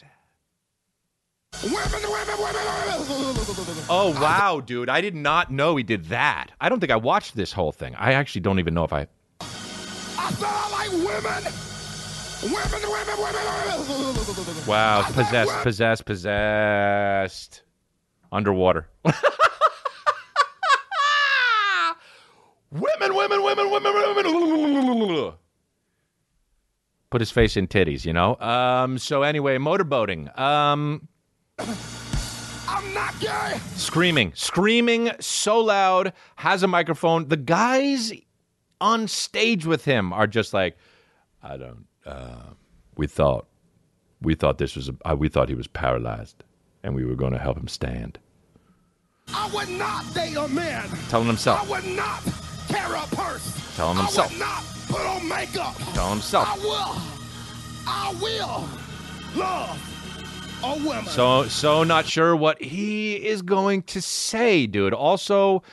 [3.89, 4.89] Oh, wow, dude.
[4.89, 6.47] I did not know he did that.
[6.59, 7.93] I don't think I watched this whole thing.
[7.95, 9.07] I actually don't even know if I.
[9.39, 11.43] I said I like women.
[12.43, 14.67] Women, women, women.
[14.67, 17.61] Wow, possessed, possessed, possessed.
[18.33, 18.89] Underwater.
[22.71, 25.33] women, women, women, women, women.
[27.11, 28.35] Put his face in titties, you know?
[28.37, 30.35] Um, so anyway, motorboating.
[30.37, 31.07] Um,
[31.59, 33.59] I'm not gay.
[33.75, 37.27] screaming, screaming so loud, has a microphone.
[37.27, 38.11] The guys
[38.81, 40.75] on stage with him are just like,
[41.43, 41.85] I don't.
[42.03, 42.53] Uh,
[42.97, 43.47] we thought,
[44.21, 44.89] we thought this was.
[44.89, 46.43] A, uh, we thought he was paralyzed,
[46.83, 48.17] and we were going to help him stand.
[49.35, 50.87] I would not date a man.
[51.09, 51.61] Telling himself.
[51.61, 52.21] I would not
[52.67, 53.75] carry a purse.
[53.75, 54.31] Telling I himself.
[54.31, 55.75] would not put on makeup.
[55.93, 56.47] Telling himself.
[56.47, 57.13] I will.
[57.85, 58.69] I will
[59.35, 59.93] love
[60.63, 61.05] a woman.
[61.05, 64.93] So so not sure what he is going to say, dude.
[64.93, 65.63] Also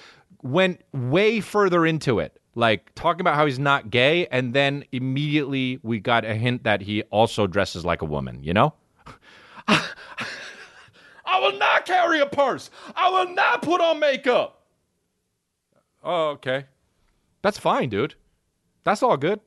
[0.42, 2.40] went way further into it.
[2.55, 6.81] Like talking about how he's not gay and then immediately we got a hint that
[6.81, 8.75] he also dresses like a woman, you know?
[11.31, 12.71] I will not carry a purse.
[12.97, 14.62] I will not put on makeup.
[16.03, 16.64] Oh, okay.
[17.43, 18.14] That's fine, dude.
[18.85, 19.40] That's all good.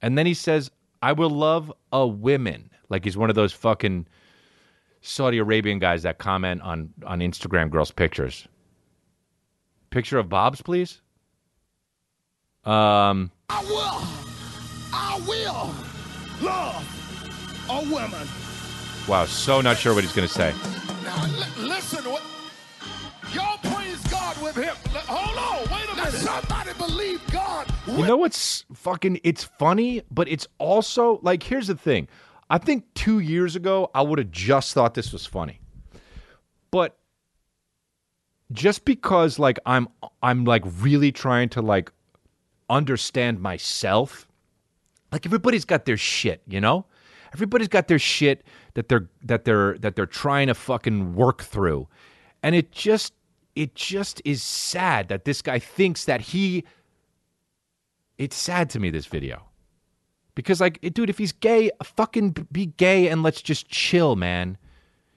[0.00, 2.70] And then he says, I will love a woman.
[2.88, 4.06] Like he's one of those fucking
[5.00, 8.48] Saudi Arabian guys that comment on, on Instagram girls' pictures.
[9.90, 11.02] Picture of Bob's, please.
[12.64, 14.02] Um, I will.
[14.92, 15.74] I will
[16.40, 18.28] love a woman.
[19.08, 20.54] Wow, so not sure what he's going to say.
[21.04, 22.22] Now li- listen, what
[23.34, 24.74] y'all praise God with him.
[24.92, 25.38] Li- Hold
[25.68, 26.12] on, wait a minute.
[26.12, 27.66] Somebody believe God.
[27.86, 32.08] You know what's fucking it's funny, but it's also like here's the thing.
[32.50, 35.60] I think 2 years ago I would have just thought this was funny.
[36.70, 36.96] But
[38.52, 39.88] just because like I'm
[40.22, 41.90] I'm like really trying to like
[42.70, 44.26] understand myself,
[45.10, 46.86] like everybody's got their shit, you know?
[47.32, 51.88] Everybody's got their shit that they're that they're that they're trying to fucking work through.
[52.42, 53.14] And it just
[53.54, 56.64] it just is sad that this guy thinks that he
[58.18, 59.44] it's sad to me this video.
[60.34, 64.58] Because like dude if he's gay fucking be gay and let's just chill man.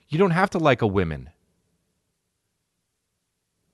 [0.07, 1.30] You don't have to like a women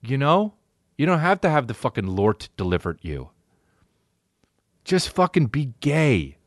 [0.02, 0.54] you know?
[0.98, 3.30] You don't have to have the fucking lord delivered you.
[4.84, 6.38] Just fucking be gay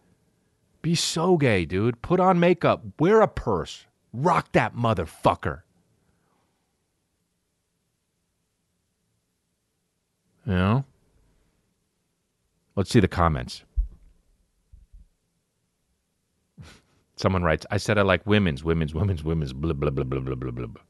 [0.84, 5.62] be so gay dude put on makeup wear a purse rock that motherfucker
[10.46, 10.84] you know
[12.76, 13.62] Let's see the comments.
[17.16, 20.34] Someone writes, I said I like women's, women's, women's, women's, blah, blah, blah, blah, blah,
[20.34, 20.82] blah, blah.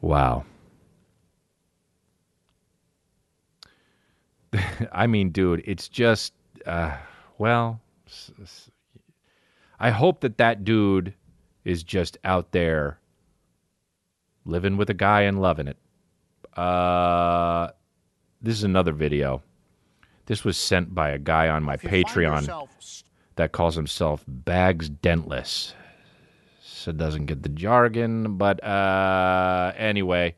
[0.00, 0.44] Wow.
[4.92, 6.32] I mean, dude, it's just,
[6.66, 6.96] uh,
[7.38, 7.80] well,
[9.78, 11.14] I hope that that dude
[11.64, 12.98] is just out there
[14.44, 15.76] living with a guy and loving it.
[16.58, 17.68] Uh,
[18.42, 19.42] this is another video.
[20.26, 23.04] This was sent by a guy on my If you find Patreon yourself
[23.36, 25.72] that calls himself Bags Dentless.
[26.62, 30.34] So doesn't get the jargon, but uh, anyway.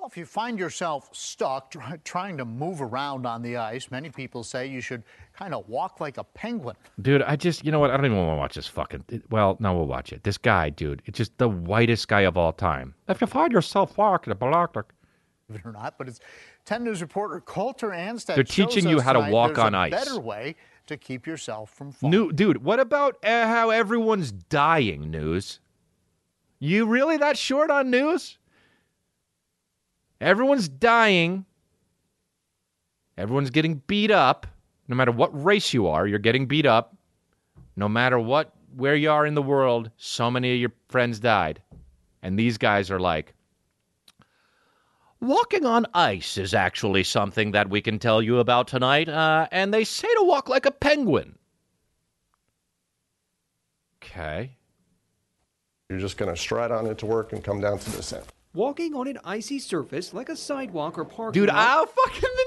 [0.00, 4.08] Well, if you find yourself stuck try, trying to move around on the ice, many
[4.08, 5.02] people say you should
[5.34, 6.74] kind of walk like a penguin.
[7.02, 7.90] Dude, I just, you know what?
[7.90, 9.24] I don't even want to watch this fucking.
[9.28, 10.22] well, no, we'll watch it.
[10.22, 12.94] This guy, dude, it's just the whitest guy of all time.
[13.08, 15.98] If you find yourself walking a block, believe it or not.
[15.98, 16.20] But it's
[16.64, 18.36] 10 News reporter Coulter Anstead.
[18.36, 19.90] They're teaching you how to walk on a ice.
[19.90, 22.10] Better way to keep yourself from falling.
[22.10, 25.60] New, dude, what about uh, how everyone's dying, news?
[26.58, 28.38] You really that short on news?
[30.20, 31.44] Everyone's dying.
[33.16, 34.46] Everyone's getting beat up.
[34.88, 36.96] No matter what race you are, you're getting beat up.
[37.76, 41.62] No matter what where you are in the world, so many of your friends died.
[42.22, 43.34] And these guys are like
[45.20, 49.72] Walking on ice is actually something that we can tell you about tonight, uh, and
[49.72, 51.38] they say to walk like a penguin.
[54.02, 54.56] Okay.
[55.90, 58.24] You're just going to stride on into work and come down to this end.
[58.52, 61.56] Walking on an icy surface like a sidewalk or parking Dude, lot.
[61.56, 62.46] I'll fucking the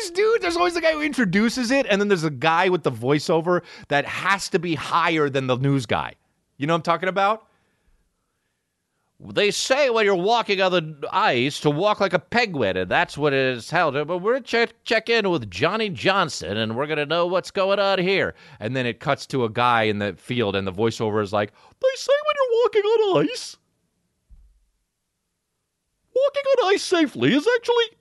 [0.00, 0.40] news, dude.
[0.40, 3.62] There's always the guy who introduces it, and then there's a guy with the voiceover
[3.88, 6.14] that has to be higher than the news guy.
[6.56, 7.46] You know what I'm talking about?
[9.20, 13.18] They say when you're walking on the ice to walk like a penguin, and that's
[13.18, 13.94] what it is held.
[13.94, 17.78] But we're going check, check in with Johnny Johnson, and we're gonna know what's going
[17.78, 18.34] on here.
[18.58, 21.52] And then it cuts to a guy in the field, and the voiceover is like,
[21.80, 23.56] "They say when you're walking on ice,
[26.14, 27.96] walking on ice safely is actually."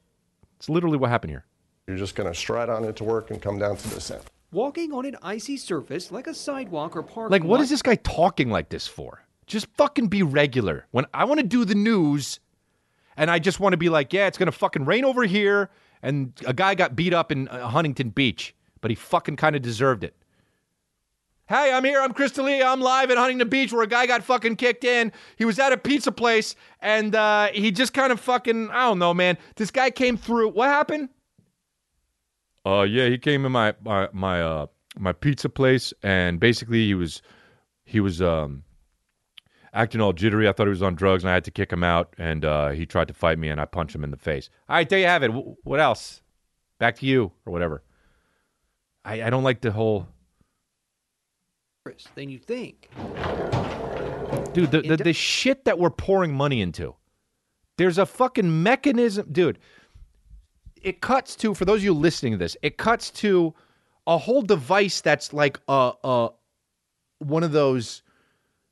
[0.58, 1.46] It's literally what happened here.
[1.88, 4.22] You're just going to stride on into work and come down to this end.
[4.52, 7.64] Walking on an icy surface like a sidewalk or parking Like, what lot.
[7.64, 9.24] is this guy talking like this for?
[9.48, 10.86] Just fucking be regular.
[10.92, 12.40] When I want to do the news,
[13.18, 15.70] and I just want to be like, yeah, it's gonna fucking rain over here,
[16.02, 19.62] and a guy got beat up in uh, Huntington Beach, but he fucking kind of
[19.62, 20.16] deserved it.
[21.52, 22.00] Hey, I'm here.
[22.00, 22.66] I'm Chris D'Elia.
[22.66, 25.12] I'm live at Huntington Beach where a guy got fucking kicked in.
[25.36, 29.00] He was at a pizza place and uh, he just kind of fucking, I don't
[29.00, 29.38] know, man.
[29.58, 30.52] This guy came through.
[30.52, 31.10] What happened?
[32.66, 36.94] Uh, yeah, he came in my my my uh my pizza place and basically he
[36.94, 37.22] was
[37.84, 38.64] he was um
[39.74, 40.48] acting all jittery.
[40.48, 42.70] I thought he was on drugs and I had to kick him out and uh,
[42.70, 44.50] he tried to fight me and I punched him in the face.
[44.70, 45.28] All right, there you have it.
[45.28, 46.22] W- what else?
[46.80, 47.84] Back to you or whatever.
[49.04, 50.08] I, I don't like the whole
[52.14, 52.90] than you think?
[54.54, 56.94] dude the, the, the shit that we're pouring money into.
[57.78, 59.58] There's a fucking mechanism dude.
[60.80, 63.56] It cuts to for those of you listening to this it cuts to
[64.06, 66.30] a whole device that's like a, a
[67.18, 68.04] one of those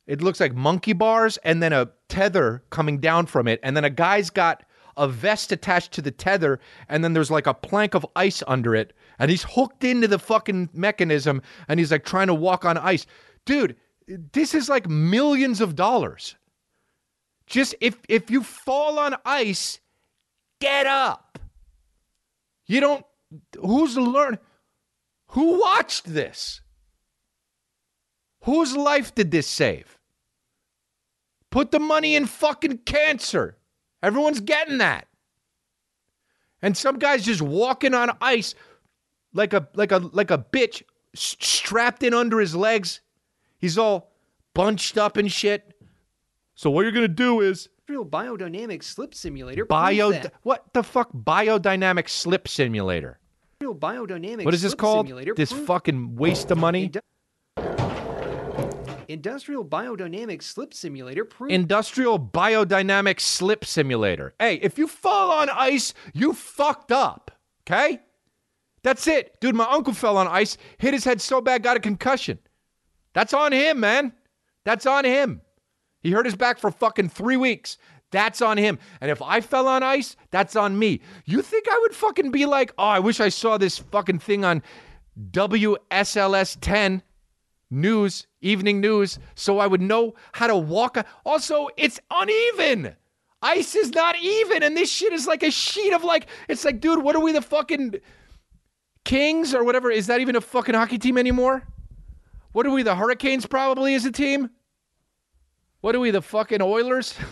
[0.05, 3.59] it looks like monkey bars and then a tether coming down from it.
[3.63, 4.63] And then a guy's got
[4.99, 8.75] a vest attached to the tether and then there's like a plank of ice under
[8.75, 12.77] it and he's hooked into the fucking mechanism and he's like trying to walk on
[12.77, 13.07] ice.
[13.45, 13.75] Dude
[14.33, 16.35] this is like millions of dollars.
[17.45, 19.79] Just if if you fall on ice
[20.59, 21.39] get up.
[22.65, 23.05] You don't
[23.61, 24.37] who's learn
[25.29, 26.61] who watched this?
[28.45, 29.99] Whose life did this save?
[31.51, 33.57] Put the money in fucking cancer
[34.01, 35.07] everyone's getting that.
[36.61, 38.55] And some guy's just walking on ice
[39.33, 40.83] like a like a like a bitch
[41.15, 43.01] strapped in under his legs.
[43.57, 44.11] He's all
[44.53, 45.73] bunched up and shit.
[46.55, 49.65] So what you're gonna do is Real biodynamic slip simulator.
[49.65, 50.11] bio
[50.43, 51.11] what the fuck?
[51.11, 53.19] Biodynamic slip simulator.
[53.61, 54.45] Real biodynamic.
[54.45, 55.07] what is this called?
[55.07, 56.91] Simulator this fucking waste of money
[59.09, 64.35] Industrial biodynamic slip simulator industrial biodynamic slip simulator.
[64.39, 67.31] Hey if you fall on ice you fucked up
[67.67, 68.01] okay?
[68.83, 69.41] That's it.
[69.41, 72.37] Dude my uncle fell on ice hit his head so bad got a concussion.
[73.13, 74.13] That's on him man.
[74.63, 75.41] That's on him.
[76.01, 77.79] He hurt his back for fucking three weeks.
[78.11, 78.77] That's on him.
[79.01, 81.01] And if i fell on ice that's on me.
[81.25, 84.45] You think i would fucking be like oh i wish i saw this fucking thing
[84.45, 84.61] on
[85.31, 87.01] wsls 10
[87.69, 90.97] news, evening news, so I would know how to walk.
[91.25, 92.95] Also, it's uneven.
[93.41, 96.27] Ice is not even, and this shit is like a sheet of like.
[96.47, 98.01] It's like, dude, what are we the fucking
[99.09, 99.89] Kings or whatever.
[99.89, 101.63] Is that even a fucking hockey team anymore?
[102.51, 102.83] What are we?
[102.83, 104.51] The Hurricanes probably as a team.
[105.81, 106.11] What are we?
[106.11, 107.15] The fucking Oilers?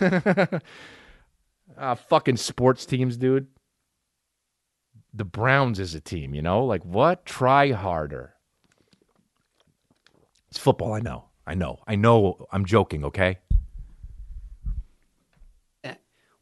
[1.78, 3.46] ah, fucking sports teams, dude.
[5.14, 6.64] The Browns as a team, you know?
[6.64, 7.24] Like what?
[7.24, 8.34] Try harder.
[10.50, 10.92] It's football.
[10.94, 11.24] I know.
[11.46, 11.78] I know.
[11.86, 12.46] I know.
[12.52, 13.04] I'm joking.
[13.04, 13.38] Okay.
[15.84, 15.94] Eh,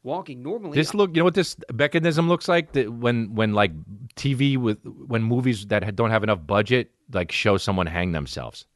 [0.02, 0.74] walking normally.
[0.74, 2.72] This look, you know what this mechanism looks like?
[2.72, 3.72] That when when like
[4.16, 8.66] TV with when movies that don't have enough budget like show someone hang themselves.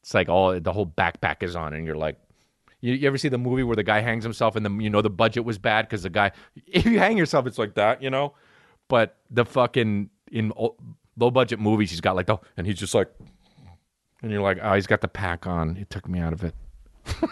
[0.00, 2.16] It's like all the whole backpack is on, and you're like,
[2.80, 5.02] you, you ever see the movie where the guy hangs himself, and the you know
[5.02, 6.30] the budget was bad because the guy,
[6.66, 8.34] if you hang yourself, it's like that, you know.
[8.88, 10.52] But the fucking in
[11.16, 13.08] low budget movies, he's got like the, and he's just like,
[14.22, 15.76] and you're like, oh, he's got the pack on.
[15.76, 16.54] It took me out of it.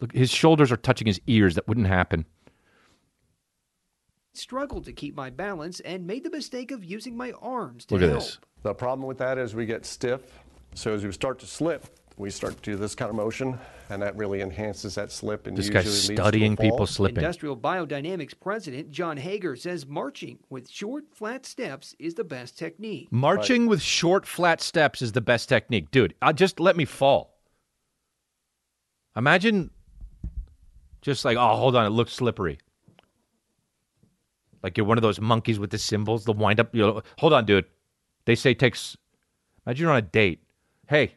[0.00, 1.56] Look, his shoulders are touching his ears.
[1.56, 2.24] That wouldn't happen.
[4.32, 8.02] Struggled to keep my balance and made the mistake of using my arms to Look
[8.04, 8.20] at help.
[8.22, 8.38] this.
[8.62, 10.20] The problem with that is we get stiff.
[10.74, 11.86] So as we start to slip,
[12.18, 13.58] we start to do this kind of motion,
[13.90, 15.46] and that really enhances that slip.
[15.46, 16.64] And This usually guy's leads to studying fall.
[16.64, 17.18] people slipping.
[17.18, 23.08] Industrial Biodynamics President John Hager says marching with short, flat steps is the best technique.
[23.10, 26.14] Marching with short, flat steps is the best technique, dude.
[26.20, 27.38] Uh, just let me fall.
[29.16, 29.70] Imagine,
[31.02, 32.58] just like, oh, hold on, it looks slippery.
[34.62, 36.74] Like you're one of those monkeys with the symbols, the wind up.
[36.74, 37.64] You know, hold on, dude.
[38.24, 38.96] They say it takes.
[39.66, 40.42] Imagine you're on a date.
[40.88, 41.14] Hey,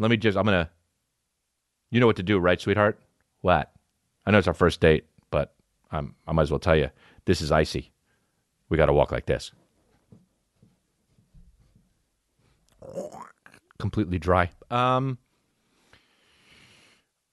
[0.00, 0.36] let me just.
[0.36, 0.70] I'm gonna.
[1.90, 3.00] You know what to do, right, sweetheart?
[3.42, 3.70] What?
[4.26, 5.54] I know it's our first date, but
[5.92, 6.14] I'm.
[6.26, 6.90] I might as well tell you.
[7.26, 7.92] This is icy.
[8.68, 9.52] We got to walk like this.
[13.78, 14.50] completely dry.
[14.70, 15.18] Um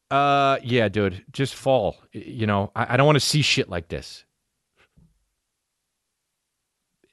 [0.09, 1.97] uh yeah, dude, just fall.
[2.13, 4.23] You know, I, I don't want to see shit like this.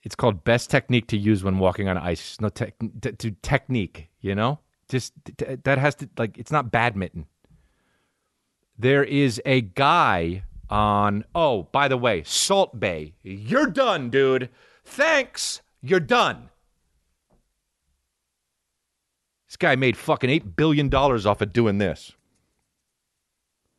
[0.05, 2.41] It's called best technique to use when walking on ice.
[2.41, 4.61] No tech to technique, you know?
[4.89, 7.27] Just that has to like it's not badminton.
[8.79, 13.13] There is a guy on oh, by the way, Salt Bae.
[13.23, 14.51] You're done, dude.
[14.85, 15.63] Thanks.
[15.81, 16.51] You're done.
[19.49, 22.13] This guy made fucking $8 billion off of doing this.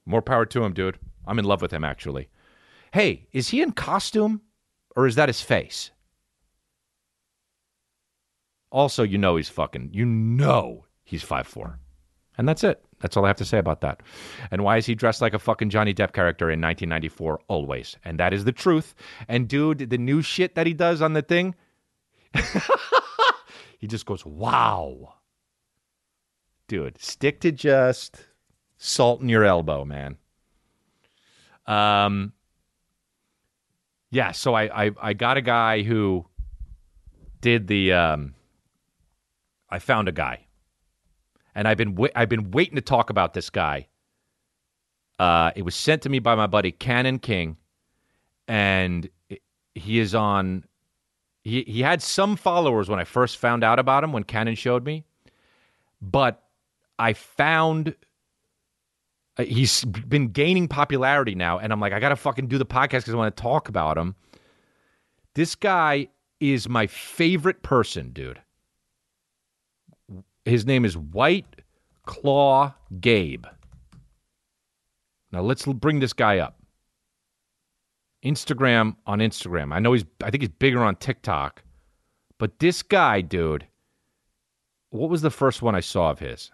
[0.05, 0.97] More power to him, dude.
[1.27, 2.29] I'm in love with him, actually.
[2.93, 4.41] Hey, is he in costume
[4.95, 5.91] or is that his face?
[8.71, 11.79] Also, you know he's fucking, you know he's five four,
[12.37, 12.83] And that's it.
[12.99, 14.01] That's all I have to say about that.
[14.51, 17.39] And why is he dressed like a fucking Johnny Depp character in 1994?
[17.47, 17.95] Always.
[18.03, 18.95] And that is the truth.
[19.27, 21.55] And dude, the new shit that he does on the thing,
[23.79, 25.15] he just goes, wow
[26.67, 28.25] dude, stick to just
[28.77, 30.17] salt in your elbow, man.
[31.65, 32.33] Um,
[34.11, 34.31] yeah.
[34.31, 36.25] So I I, I got a guy who
[37.41, 37.93] did the.
[37.93, 38.35] Um,
[39.69, 40.44] I found a guy,
[41.55, 43.87] and I've been I've been waiting to talk about this guy.
[45.17, 47.57] Uh, it was sent to me by my buddy Cannon King,
[48.47, 49.09] and
[49.73, 50.65] he is on.
[51.43, 54.83] He he had some followers when I first found out about him when Cannon showed
[54.83, 55.05] me,
[56.01, 56.43] but
[56.99, 57.95] I found
[59.37, 62.89] uh, he's been gaining popularity now, and I'm like, I gotta fucking do the podcast
[62.89, 64.15] because I want to talk about him.
[65.35, 68.41] This guy is my favorite person, dude.
[70.45, 71.61] His name is White
[72.05, 73.45] Claw Gabe.
[75.31, 76.59] Now let's bring this guy up.
[78.23, 79.73] Instagram on Instagram.
[79.73, 81.63] I know he's I think he's bigger on TikTok.
[82.37, 83.65] But this guy, dude,
[84.89, 86.51] what was the first one I saw of his?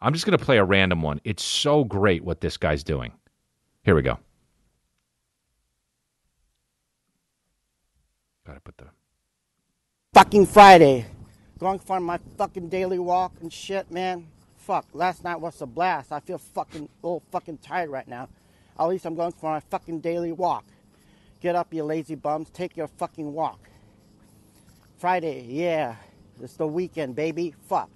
[0.00, 1.20] I'm just going to play a random one.
[1.24, 3.12] It's so great what this guy's doing.
[3.84, 4.18] Here we go.
[8.46, 8.86] Got to put the
[10.14, 11.06] fucking Friday.
[11.60, 14.26] Going for my fucking daily walk and shit, man.
[14.56, 16.10] Fuck, last night was a blast.
[16.10, 18.30] I feel fucking a little fucking tired right now.
[18.78, 20.64] At least I'm going for my fucking daily walk.
[21.42, 22.48] Get up, you lazy bums.
[22.48, 23.68] Take your fucking walk.
[24.96, 25.96] Friday, yeah.
[26.40, 27.54] It's the weekend, baby.
[27.68, 27.90] Fuck.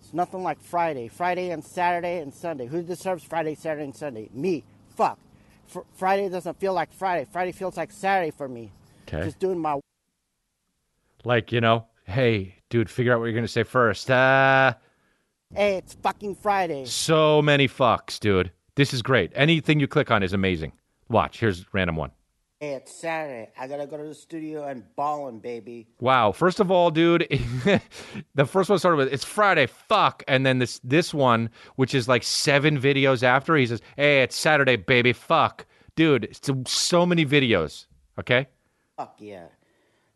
[0.00, 1.08] It's nothing like Friday.
[1.08, 2.66] Friday and Saturday and Sunday.
[2.66, 4.30] Who deserves Friday, Saturday, and Sunday?
[4.32, 4.64] Me.
[4.96, 5.18] Fuck.
[5.66, 7.26] Fr- Friday doesn't feel like Friday.
[7.30, 8.72] Friday feels like Saturday for me.
[9.06, 9.24] Okay.
[9.24, 9.78] Just doing my
[11.24, 14.10] like, you know, hey, dude, figure out what you're going to say first.
[14.10, 14.74] Uh
[15.54, 16.84] Hey, it's fucking Friday.
[16.86, 18.50] so many fucks, dude.
[18.74, 19.30] This is great.
[19.34, 20.72] Anything you click on is amazing.
[21.08, 22.10] Watch, here's random one.
[22.58, 23.50] Hey, it's Saturday.
[23.58, 25.86] I gotta go to the studio and ballin', baby.
[26.00, 26.32] Wow.
[26.32, 27.26] First of all, dude,
[28.34, 32.08] the first one started with it's Friday, fuck, and then this this one, which is
[32.08, 37.24] like seven videos after, he says, "Hey, it's Saturday, baby, fuck." Dude, it's so many
[37.24, 37.86] videos.
[38.18, 38.48] Okay?
[38.96, 39.46] Fuck yeah.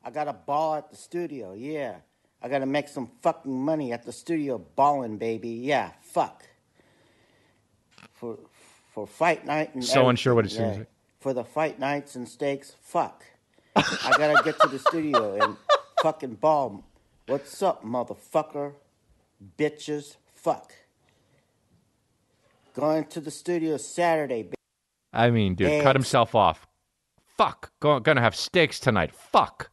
[0.05, 1.96] I got a ball at the studio, yeah.
[2.42, 5.51] I gotta make some fucking money at the studio balling, baby.
[5.51, 6.42] Yeah, fuck.
[8.14, 8.38] For
[8.94, 10.84] for fight night and So unsure what everything, it's- yeah.
[11.20, 13.24] For the fight nights and steaks, fuck.
[13.76, 15.57] I gotta get to the studio and
[16.03, 16.82] fucking ball.
[17.26, 18.72] What's up, motherfucker?
[19.59, 20.72] Bitches, fuck.
[22.74, 24.55] Going to the studio Saturday, baby.
[25.12, 26.66] I mean, dude, cut himself off.
[27.36, 27.70] Fuck.
[27.80, 29.14] Go, gonna have steaks tonight.
[29.14, 29.70] Fuck.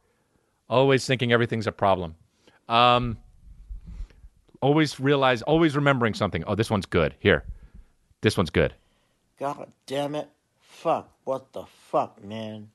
[0.68, 2.14] Always thinking everything's a problem.
[2.68, 3.18] Um,
[4.60, 6.44] always realize, always remembering something.
[6.46, 7.14] Oh, this one's good.
[7.18, 7.44] Here.
[8.20, 8.74] This one's good.
[9.38, 10.28] God damn it.
[10.60, 11.10] Fuck.
[11.24, 12.68] What the fuck, man?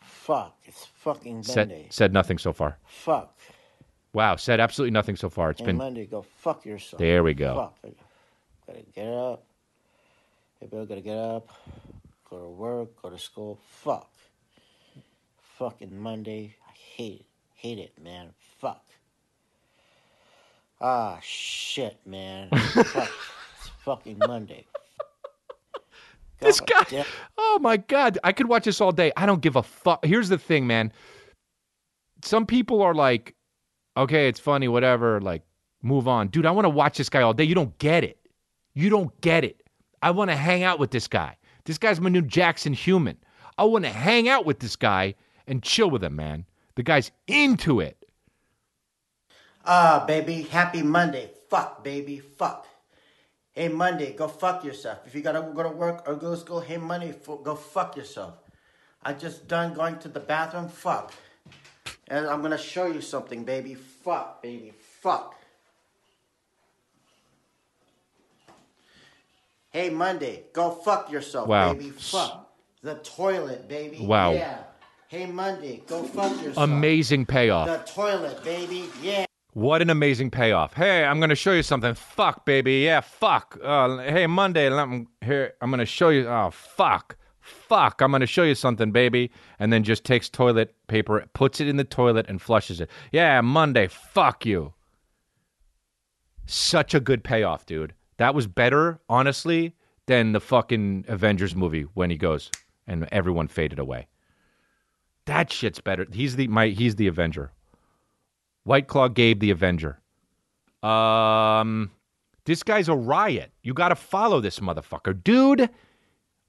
[0.00, 0.56] Fuck.
[0.64, 1.86] It's fucking Said, Monday.
[1.90, 2.78] said nothing so far.
[2.86, 3.36] Fuck.
[4.12, 5.50] Wow, said absolutely nothing so far.
[5.50, 7.00] It's Hey, been Monday, go fuck yourself.
[7.00, 7.54] There we go.
[7.56, 7.78] Fuck.
[7.84, 9.42] I gotta get up.
[10.60, 11.48] Maybe I gotta get up,
[12.30, 13.58] go to work, go to school.
[13.66, 14.08] Fuck.
[15.58, 16.56] Fucking Monday.
[16.68, 17.26] I hate it.
[17.54, 18.30] Hate it, man.
[18.60, 18.84] Fuck.
[20.80, 22.48] Ah, shit, man.
[22.50, 23.10] Fuck.
[23.58, 24.66] It's fucking Monday.
[26.40, 26.84] This guy.
[26.90, 27.06] damn-
[27.38, 29.12] Oh my god, I could watch this all day.
[29.16, 30.04] I don't give a fuck.
[30.04, 30.92] Here's the thing, man.
[32.22, 33.34] Some people are like,
[33.96, 35.22] okay, it's funny, whatever.
[35.22, 35.42] Like,
[35.80, 36.44] move on, dude.
[36.44, 37.44] I want to watch this guy all day.
[37.44, 38.18] You don't get it.
[38.74, 39.62] You don't get it.
[40.02, 41.36] I want to hang out with this guy.
[41.64, 43.16] This guy's my new Jackson Human.
[43.56, 45.14] I want to hang out with this guy
[45.46, 46.46] and chill with him, man.
[46.74, 47.96] The guy's into it.
[49.64, 51.30] Ah, baby, happy Monday.
[51.48, 52.66] Fuck, baby, fuck.
[53.52, 54.98] Hey, Monday, go fuck yourself.
[55.06, 57.96] If you gotta go to work or go to school, hey, Monday, f- go fuck
[57.96, 58.34] yourself.
[59.02, 60.68] I just done going to the bathroom.
[60.68, 61.12] Fuck.
[62.08, 63.74] And I'm gonna show you something, baby.
[63.74, 65.36] Fuck, baby, fuck.
[69.70, 71.72] Hey, Monday, go fuck yourself, Wow.
[71.72, 71.90] baby.
[71.90, 72.50] Fuck.
[72.82, 74.04] The toilet, baby.
[74.04, 74.32] Wow.
[74.32, 74.58] Yeah.
[75.14, 76.56] Hey, Monday, go fuck yourself.
[76.56, 77.68] Amazing payoff.
[77.68, 78.88] The toilet, baby.
[79.00, 79.26] Yeah.
[79.52, 80.74] What an amazing payoff.
[80.74, 81.94] Hey, I'm going to show you something.
[81.94, 82.80] Fuck, baby.
[82.80, 83.56] Yeah, fuck.
[83.62, 86.26] Uh, hey, Monday, let me, here, I'm going to show you.
[86.26, 87.16] Oh, fuck.
[87.38, 88.00] Fuck.
[88.00, 89.30] I'm going to show you something, baby.
[89.60, 92.90] And then just takes toilet paper, puts it in the toilet, and flushes it.
[93.12, 93.86] Yeah, Monday.
[93.86, 94.74] Fuck you.
[96.44, 97.94] Such a good payoff, dude.
[98.16, 102.50] That was better, honestly, than the fucking Avengers movie when he goes
[102.88, 104.08] and everyone faded away.
[105.26, 106.06] That shit's better.
[106.12, 107.50] He's the my he's the Avenger.
[108.64, 109.98] White Claw Gabe the Avenger.
[110.82, 111.90] Um,
[112.44, 113.52] this guy's a riot.
[113.62, 115.70] You got to follow this motherfucker, dude.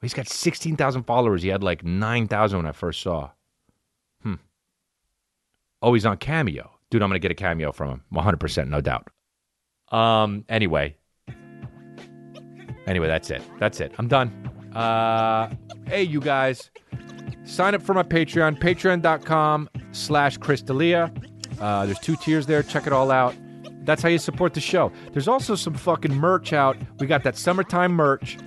[0.01, 1.41] He's got sixteen thousand followers.
[1.41, 3.31] He had like nine thousand when I first saw.
[4.21, 4.35] Hmm.
[5.81, 7.01] Oh, he's on Cameo, dude.
[7.01, 9.09] I'm gonna get a cameo from him, 100, percent no doubt.
[9.89, 10.43] Um.
[10.49, 10.95] Anyway.
[12.87, 13.41] Anyway, that's it.
[13.57, 13.93] That's it.
[13.97, 14.29] I'm done.
[14.75, 15.49] Uh.
[15.87, 16.69] Hey, you guys.
[17.45, 21.11] Sign up for my Patreon, patreon.com slash chrisdelia.
[21.61, 22.63] Uh, there's two tiers there.
[22.63, 23.35] Check it all out.
[23.85, 24.91] That's how you support the show.
[25.13, 26.75] There's also some fucking merch out.
[26.99, 28.37] We got that summertime merch,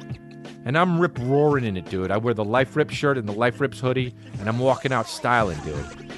[0.64, 2.10] and I'm rip roaring in it, dude.
[2.10, 5.06] I wear the Life Rip shirt and the Life Rips hoodie, and I'm walking out
[5.06, 6.12] styling, dude.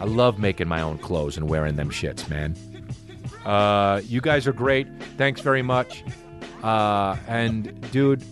[0.00, 2.56] I love making my own clothes and wearing them shits, man.
[3.44, 4.88] Uh, you guys are great.
[5.18, 6.02] Thanks very much.
[6.62, 8.24] Uh, and, dude,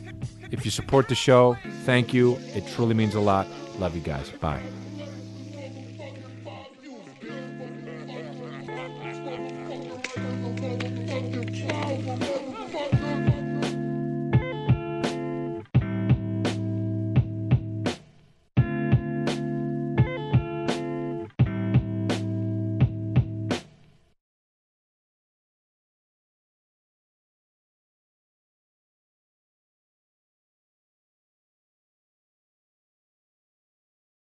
[0.51, 2.39] if you support the show, thank you.
[2.55, 3.47] It truly means a lot.
[3.83, 4.31] Love you guys.
[4.41, 4.92] Bye.